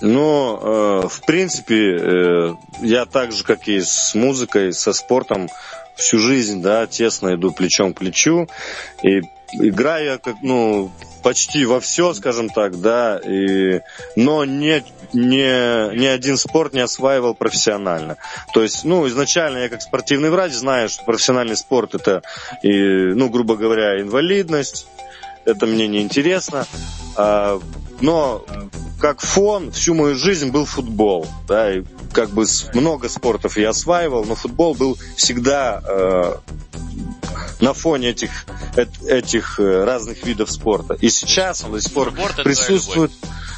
Ну, 0.00 0.58
э, 0.60 1.08
в 1.08 1.20
принципе, 1.26 1.96
э, 1.96 2.54
я 2.80 3.04
так 3.04 3.32
же, 3.32 3.44
как 3.44 3.66
и 3.68 3.80
с 3.80 4.14
музыкой, 4.14 4.72
со 4.72 4.92
спортом, 4.92 5.48
всю 5.98 6.18
жизнь, 6.18 6.62
да, 6.62 6.86
тесно 6.86 7.34
иду 7.34 7.52
плечом 7.52 7.92
к 7.92 7.98
плечу. 7.98 8.48
И 9.02 9.20
играю 9.52 10.04
я 10.04 10.18
как, 10.18 10.36
ну, 10.42 10.90
почти 11.22 11.64
во 11.64 11.80
все, 11.80 12.14
скажем 12.14 12.48
так, 12.48 12.80
да, 12.80 13.18
и, 13.18 13.80
но 14.16 14.44
не, 14.44 14.84
не, 15.12 15.96
ни 15.96 16.06
один 16.06 16.36
спорт 16.36 16.72
не 16.72 16.80
осваивал 16.80 17.34
профессионально. 17.34 18.16
То 18.54 18.62
есть, 18.62 18.84
ну, 18.84 19.06
изначально 19.08 19.58
я 19.58 19.68
как 19.68 19.82
спортивный 19.82 20.30
врач 20.30 20.52
знаю, 20.52 20.88
что 20.88 21.04
профессиональный 21.04 21.56
спорт 21.56 21.94
это, 21.94 22.22
и, 22.62 22.70
ну, 22.70 23.28
грубо 23.28 23.56
говоря, 23.56 24.00
инвалидность, 24.00 24.86
это 25.44 25.66
мне 25.66 25.88
не 25.88 26.02
интересно. 26.02 26.66
А, 27.16 27.60
но 28.00 28.44
как 29.00 29.20
фон 29.20 29.70
всю 29.70 29.94
мою 29.94 30.14
жизнь 30.16 30.50
был 30.50 30.64
футбол, 30.64 31.26
да, 31.46 31.74
и 31.74 31.84
как 32.12 32.30
бы 32.30 32.44
много 32.74 33.08
спортов 33.08 33.56
я 33.56 33.70
осваивал, 33.70 34.24
но 34.24 34.34
футбол 34.34 34.74
был 34.74 34.98
всегда 35.16 35.82
э, 35.86 36.36
на 37.60 37.72
фоне 37.74 38.10
этих, 38.10 38.46
этих 39.06 39.58
э, 39.60 39.84
разных 39.84 40.24
видов 40.24 40.50
спорта. 40.50 40.94
И 40.94 41.08
сейчас 41.10 41.64
он 41.64 41.72
до 41.72 41.80
сих 41.80 41.92
пор 41.92 42.12
Спорт 42.12 42.42
присутствует. 42.42 43.12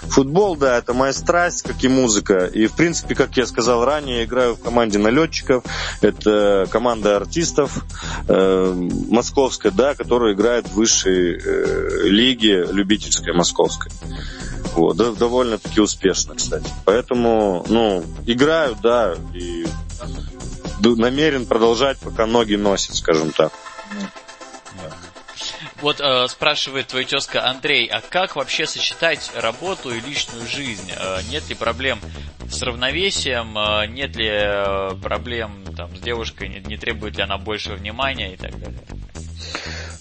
Футбол, 0.09 0.57
да, 0.57 0.79
это 0.79 0.95
моя 0.95 1.13
страсть, 1.13 1.63
как 1.63 1.85
и 1.85 1.89
музыка. 1.89 2.47
И, 2.47 2.67
в 2.67 2.73
принципе, 2.73 3.15
как 3.15 3.37
я 3.37 3.47
сказал 3.47 3.85
ранее, 3.85 4.19
я 4.19 4.25
играю 4.25 4.55
в 4.55 4.61
команде 4.61 4.99
налетчиков. 4.99 5.63
Это 6.01 6.67
команда 6.71 7.17
артистов 7.17 7.85
э, 8.27 8.89
московская, 9.09 9.71
да, 9.71 9.95
которая 9.95 10.35
играет 10.35 10.69
в 10.69 10.75
высшей 10.75 11.39
э, 11.39 12.09
лиге 12.09 12.67
любительской 12.71 13.35
московской. 13.35 13.93
Вот, 14.75 14.97
да, 14.97 15.13
довольно-таки 15.13 15.81
успешно, 15.81 16.35
кстати. 16.35 16.69
Поэтому, 16.85 17.65
ну, 17.69 18.05
играю, 18.27 18.77
да, 18.83 19.15
и 19.35 19.67
намерен 20.83 21.47
продолжать, 21.47 21.99
пока 21.99 22.27
ноги 22.27 22.55
носят, 22.55 22.97
скажем 22.97 23.33
так. 23.33 23.53
Вот 25.81 26.01
э, 26.01 26.29
спрашивает 26.29 26.89
твой 26.89 27.05
тезка 27.05 27.47
Андрей, 27.47 27.87
а 27.87 28.03
как 28.03 28.37
вообще 28.37 28.67
сочетать 28.67 29.31
работу 29.35 29.91
и 29.91 30.01
личную 30.01 30.47
жизнь? 30.47 30.91
Э, 30.95 31.23
нет 31.31 31.49
ли 31.49 31.55
проблем 31.55 32.01
с 32.51 32.61
равновесием? 32.63 33.57
Э, 33.57 33.87
нет 33.87 34.15
ли 34.15 34.29
э, 34.29 34.91
проблем 35.03 35.65
там, 35.75 35.97
с 35.97 36.01
девушкой? 36.01 36.49
Не, 36.49 36.61
не 36.61 36.77
требует 36.77 37.17
ли 37.17 37.23
она 37.23 37.39
больше 37.39 37.73
внимания 37.73 38.35
и 38.35 38.37
так 38.37 38.59
далее? 38.59 38.79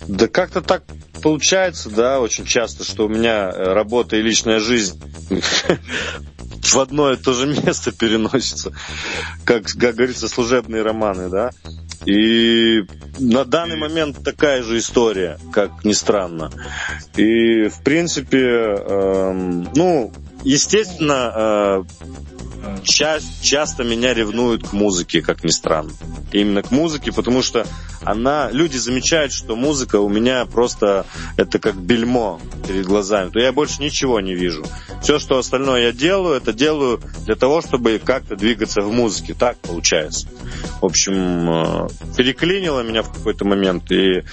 Да 0.09 0.27
как-то 0.27 0.61
так 0.61 0.83
получается, 1.21 1.91
да, 1.91 2.19
очень 2.19 2.43
часто, 2.43 2.83
что 2.83 3.05
у 3.05 3.09
меня 3.09 3.51
э, 3.51 3.73
работа 3.73 4.15
и 4.15 4.23
личная 4.23 4.59
жизнь 4.59 4.99
в 5.29 6.79
одно 6.79 7.11
и 7.11 7.15
то 7.15 7.33
же 7.33 7.45
место 7.45 7.91
переносится, 7.91 8.71
как, 9.45 9.65
как 9.65 9.95
говорится, 9.95 10.27
служебные 10.27 10.81
романы, 10.81 11.29
да. 11.29 11.51
И 12.07 12.81
на 13.19 13.45
данный 13.45 13.77
момент 13.77 14.23
такая 14.23 14.63
же 14.63 14.79
история, 14.79 15.37
как 15.53 15.85
ни 15.85 15.93
странно. 15.93 16.49
И, 17.15 17.67
в 17.67 17.83
принципе, 17.83 18.39
эм, 18.39 19.69
ну, 19.75 20.11
естественно, 20.43 21.33
э, 21.35 21.83
ча- 22.83 23.19
часто 23.41 23.83
меня 23.83 24.13
ревнуют 24.13 24.67
к 24.67 24.73
музыке, 24.73 25.21
как 25.21 25.43
ни 25.43 25.49
странно. 25.49 25.91
Именно 26.31 26.63
к 26.63 26.71
музыке, 26.71 27.11
потому 27.11 27.41
что 27.41 27.65
она, 28.03 28.49
люди 28.51 28.77
замечают, 28.77 29.33
что 29.33 29.55
музыка 29.55 29.99
у 29.99 30.09
меня 30.09 30.45
просто 30.45 31.05
это 31.37 31.59
как 31.59 31.75
бельмо 31.75 32.39
перед 32.67 32.85
глазами, 32.85 33.29
то 33.29 33.39
я 33.39 33.51
больше 33.51 33.81
ничего 33.81 34.19
не 34.19 34.35
вижу. 34.35 34.65
Все, 35.01 35.19
что 35.19 35.37
остальное 35.37 35.87
я 35.87 35.91
делаю, 35.91 36.35
это 36.35 36.53
делаю 36.53 37.01
для 37.25 37.35
того, 37.35 37.61
чтобы 37.61 38.01
как-то 38.03 38.35
двигаться 38.35 38.81
в 38.81 38.91
музыке. 38.91 39.33
Так 39.33 39.57
получается. 39.57 40.27
В 40.81 40.85
общем, 40.85 41.49
э, 41.49 41.87
переклинило 42.17 42.81
меня 42.81 43.01
в 43.01 43.11
какой-то 43.13 43.45
момент 43.45 43.91
и 43.91 44.23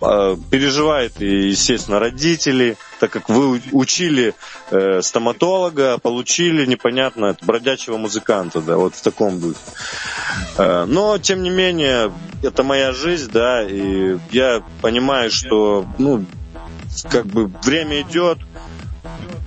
э, 0.00 0.36
переживает, 0.50 1.20
и, 1.20 1.48
естественно, 1.48 1.98
родители, 1.98 2.76
так 3.04 3.10
как 3.10 3.28
вы 3.28 3.60
учили 3.72 4.34
э, 4.70 5.02
стоматолога, 5.02 5.98
получили, 5.98 6.64
непонятно, 6.64 7.36
бродячего 7.42 7.98
музыканта, 7.98 8.62
да, 8.62 8.78
вот 8.78 8.94
в 8.94 9.02
таком 9.02 9.38
духе. 9.40 9.58
Э, 10.56 10.86
но, 10.86 11.18
тем 11.18 11.42
не 11.42 11.50
менее, 11.50 12.10
это 12.42 12.62
моя 12.62 12.92
жизнь, 12.92 13.30
да, 13.30 13.62
и 13.62 14.16
я 14.30 14.62
понимаю, 14.80 15.30
что, 15.30 15.86
ну, 15.98 16.24
как 17.10 17.26
бы 17.26 17.52
время 17.62 18.00
идет, 18.00 18.38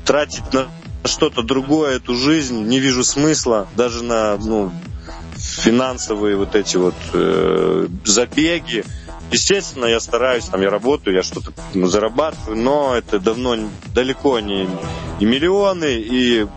тратить 0.05 0.53
на 0.53 0.67
что-то 1.03 1.41
другое 1.41 1.95
эту 1.95 2.13
жизнь 2.13 2.63
не 2.67 2.77
вижу 2.77 3.03
смысла, 3.03 3.67
даже 3.75 4.03
на, 4.03 4.37
ну, 4.37 4.71
финансовые 5.35 6.35
вот 6.35 6.53
эти 6.53 6.77
вот 6.77 6.95
э, 7.13 7.87
забеги. 8.05 8.85
Естественно, 9.31 9.85
я 9.85 9.99
стараюсь, 9.99 10.45
там 10.45 10.61
я 10.61 10.69
работаю, 10.69 11.15
я 11.15 11.23
что-то 11.23 11.51
зарабатываю, 11.73 12.57
но 12.57 12.95
это 12.95 13.19
давно 13.19 13.57
далеко 13.93 14.39
не, 14.39 14.69
не 15.19 15.25
миллионы, 15.25 15.95
и 15.95 16.47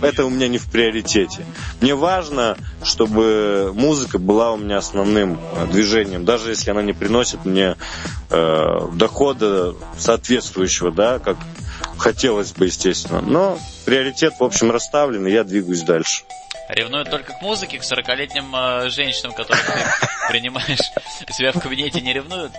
это 0.00 0.24
у 0.24 0.30
меня 0.30 0.48
не 0.48 0.58
в 0.58 0.66
приоритете. 0.66 1.44
Мне 1.80 1.94
важно, 1.94 2.56
чтобы 2.82 3.72
музыка 3.74 4.18
была 4.18 4.52
у 4.52 4.56
меня 4.56 4.78
основным 4.78 5.38
э, 5.56 5.66
движением, 5.66 6.24
даже 6.24 6.50
если 6.50 6.70
она 6.70 6.82
не 6.82 6.92
приносит 6.92 7.44
мне 7.44 7.76
э, 8.30 8.88
дохода 8.94 9.74
соответствующего, 9.98 10.90
да, 10.90 11.18
как 11.18 11.36
хотелось 11.98 12.52
бы, 12.52 12.66
естественно. 12.66 13.20
Но 13.20 13.58
приоритет, 13.84 14.34
в 14.38 14.44
общем, 14.44 14.70
расставлен, 14.70 15.26
и 15.26 15.32
я 15.32 15.44
двигаюсь 15.44 15.82
дальше. 15.82 16.24
Ревнуют 16.74 17.10
только 17.10 17.32
к 17.32 17.42
музыке, 17.42 17.78
к 17.78 17.82
40-летним 17.82 18.54
э, 18.54 18.90
женщинам, 18.90 19.32
которых 19.32 19.64
ты 19.64 19.72
принимаешь 20.28 20.92
себя 21.30 21.52
в 21.52 21.60
кабинете, 21.60 22.00
не 22.00 22.12
ревнуют? 22.12 22.52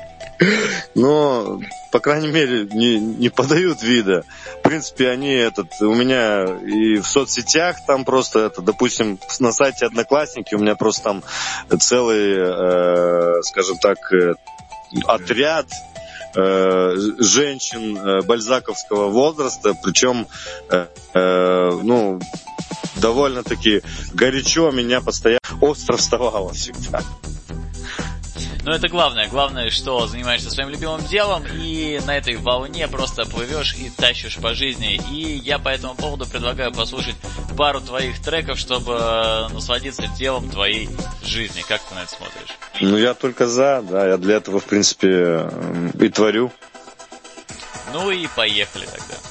Но, 0.95 1.59
по 1.91 1.99
крайней 1.99 2.29
мере, 2.29 2.67
не, 2.71 2.99
не 2.99 3.29
подают 3.29 3.83
вида. 3.83 4.23
В 4.59 4.61
принципе, 4.63 5.09
они 5.09 5.31
этот, 5.31 5.79
у 5.81 5.93
меня 5.93 6.43
и 6.43 6.97
в 6.97 7.05
соцсетях 7.05 7.77
там 7.85 8.05
просто 8.05 8.39
это, 8.39 8.61
допустим, 8.61 9.19
на 9.39 9.51
сайте 9.51 9.85
Одноклассники 9.85 10.55
у 10.55 10.59
меня 10.59 10.75
просто 10.75 11.03
там 11.03 11.23
целый, 11.79 12.35
э, 12.37 13.41
скажем 13.43 13.77
так, 13.77 13.97
э, 14.13 14.33
отряд 15.05 15.67
э, 16.35 16.95
женщин 17.19 17.97
э, 17.97 18.21
бальзаковского 18.23 19.09
возраста, 19.09 19.75
причем, 19.81 20.27
э, 20.69 20.87
ну, 21.83 22.19
довольно-таки 23.01 23.81
горячо 24.13 24.71
меня 24.71 25.01
постоянно 25.01 25.39
остро 25.59 25.97
вставало 25.97 26.53
всегда. 26.53 27.01
Но 28.63 28.75
это 28.75 28.87
главное. 28.89 29.27
Главное, 29.27 29.71
что 29.71 30.05
занимаешься 30.05 30.51
своим 30.51 30.69
любимым 30.69 31.03
делом 31.05 31.43
и 31.51 31.99
на 32.05 32.15
этой 32.15 32.35
волне 32.35 32.87
просто 32.87 33.25
плывешь 33.25 33.73
и 33.73 33.89
тащишь 33.89 34.37
по 34.37 34.53
жизни. 34.53 35.01
И 35.11 35.41
я 35.43 35.57
по 35.57 35.69
этому 35.69 35.95
поводу 35.95 36.27
предлагаю 36.27 36.71
послушать 36.71 37.15
пару 37.57 37.81
твоих 37.81 38.21
треков, 38.21 38.59
чтобы 38.59 39.47
насладиться 39.51 40.05
делом 40.15 40.49
твоей 40.49 40.89
жизни. 41.23 41.63
Как 41.67 41.81
ты 41.81 41.95
на 41.95 42.03
это 42.03 42.11
смотришь? 42.11 42.55
Ну, 42.81 42.97
я 42.97 43.15
только 43.15 43.47
за, 43.47 43.83
да. 43.89 44.07
Я 44.07 44.17
для 44.17 44.35
этого, 44.35 44.59
в 44.59 44.65
принципе, 44.65 45.49
и 45.99 46.09
творю. 46.09 46.51
Ну 47.93 48.11
и 48.11 48.27
поехали 48.35 48.85
тогда. 48.85 49.30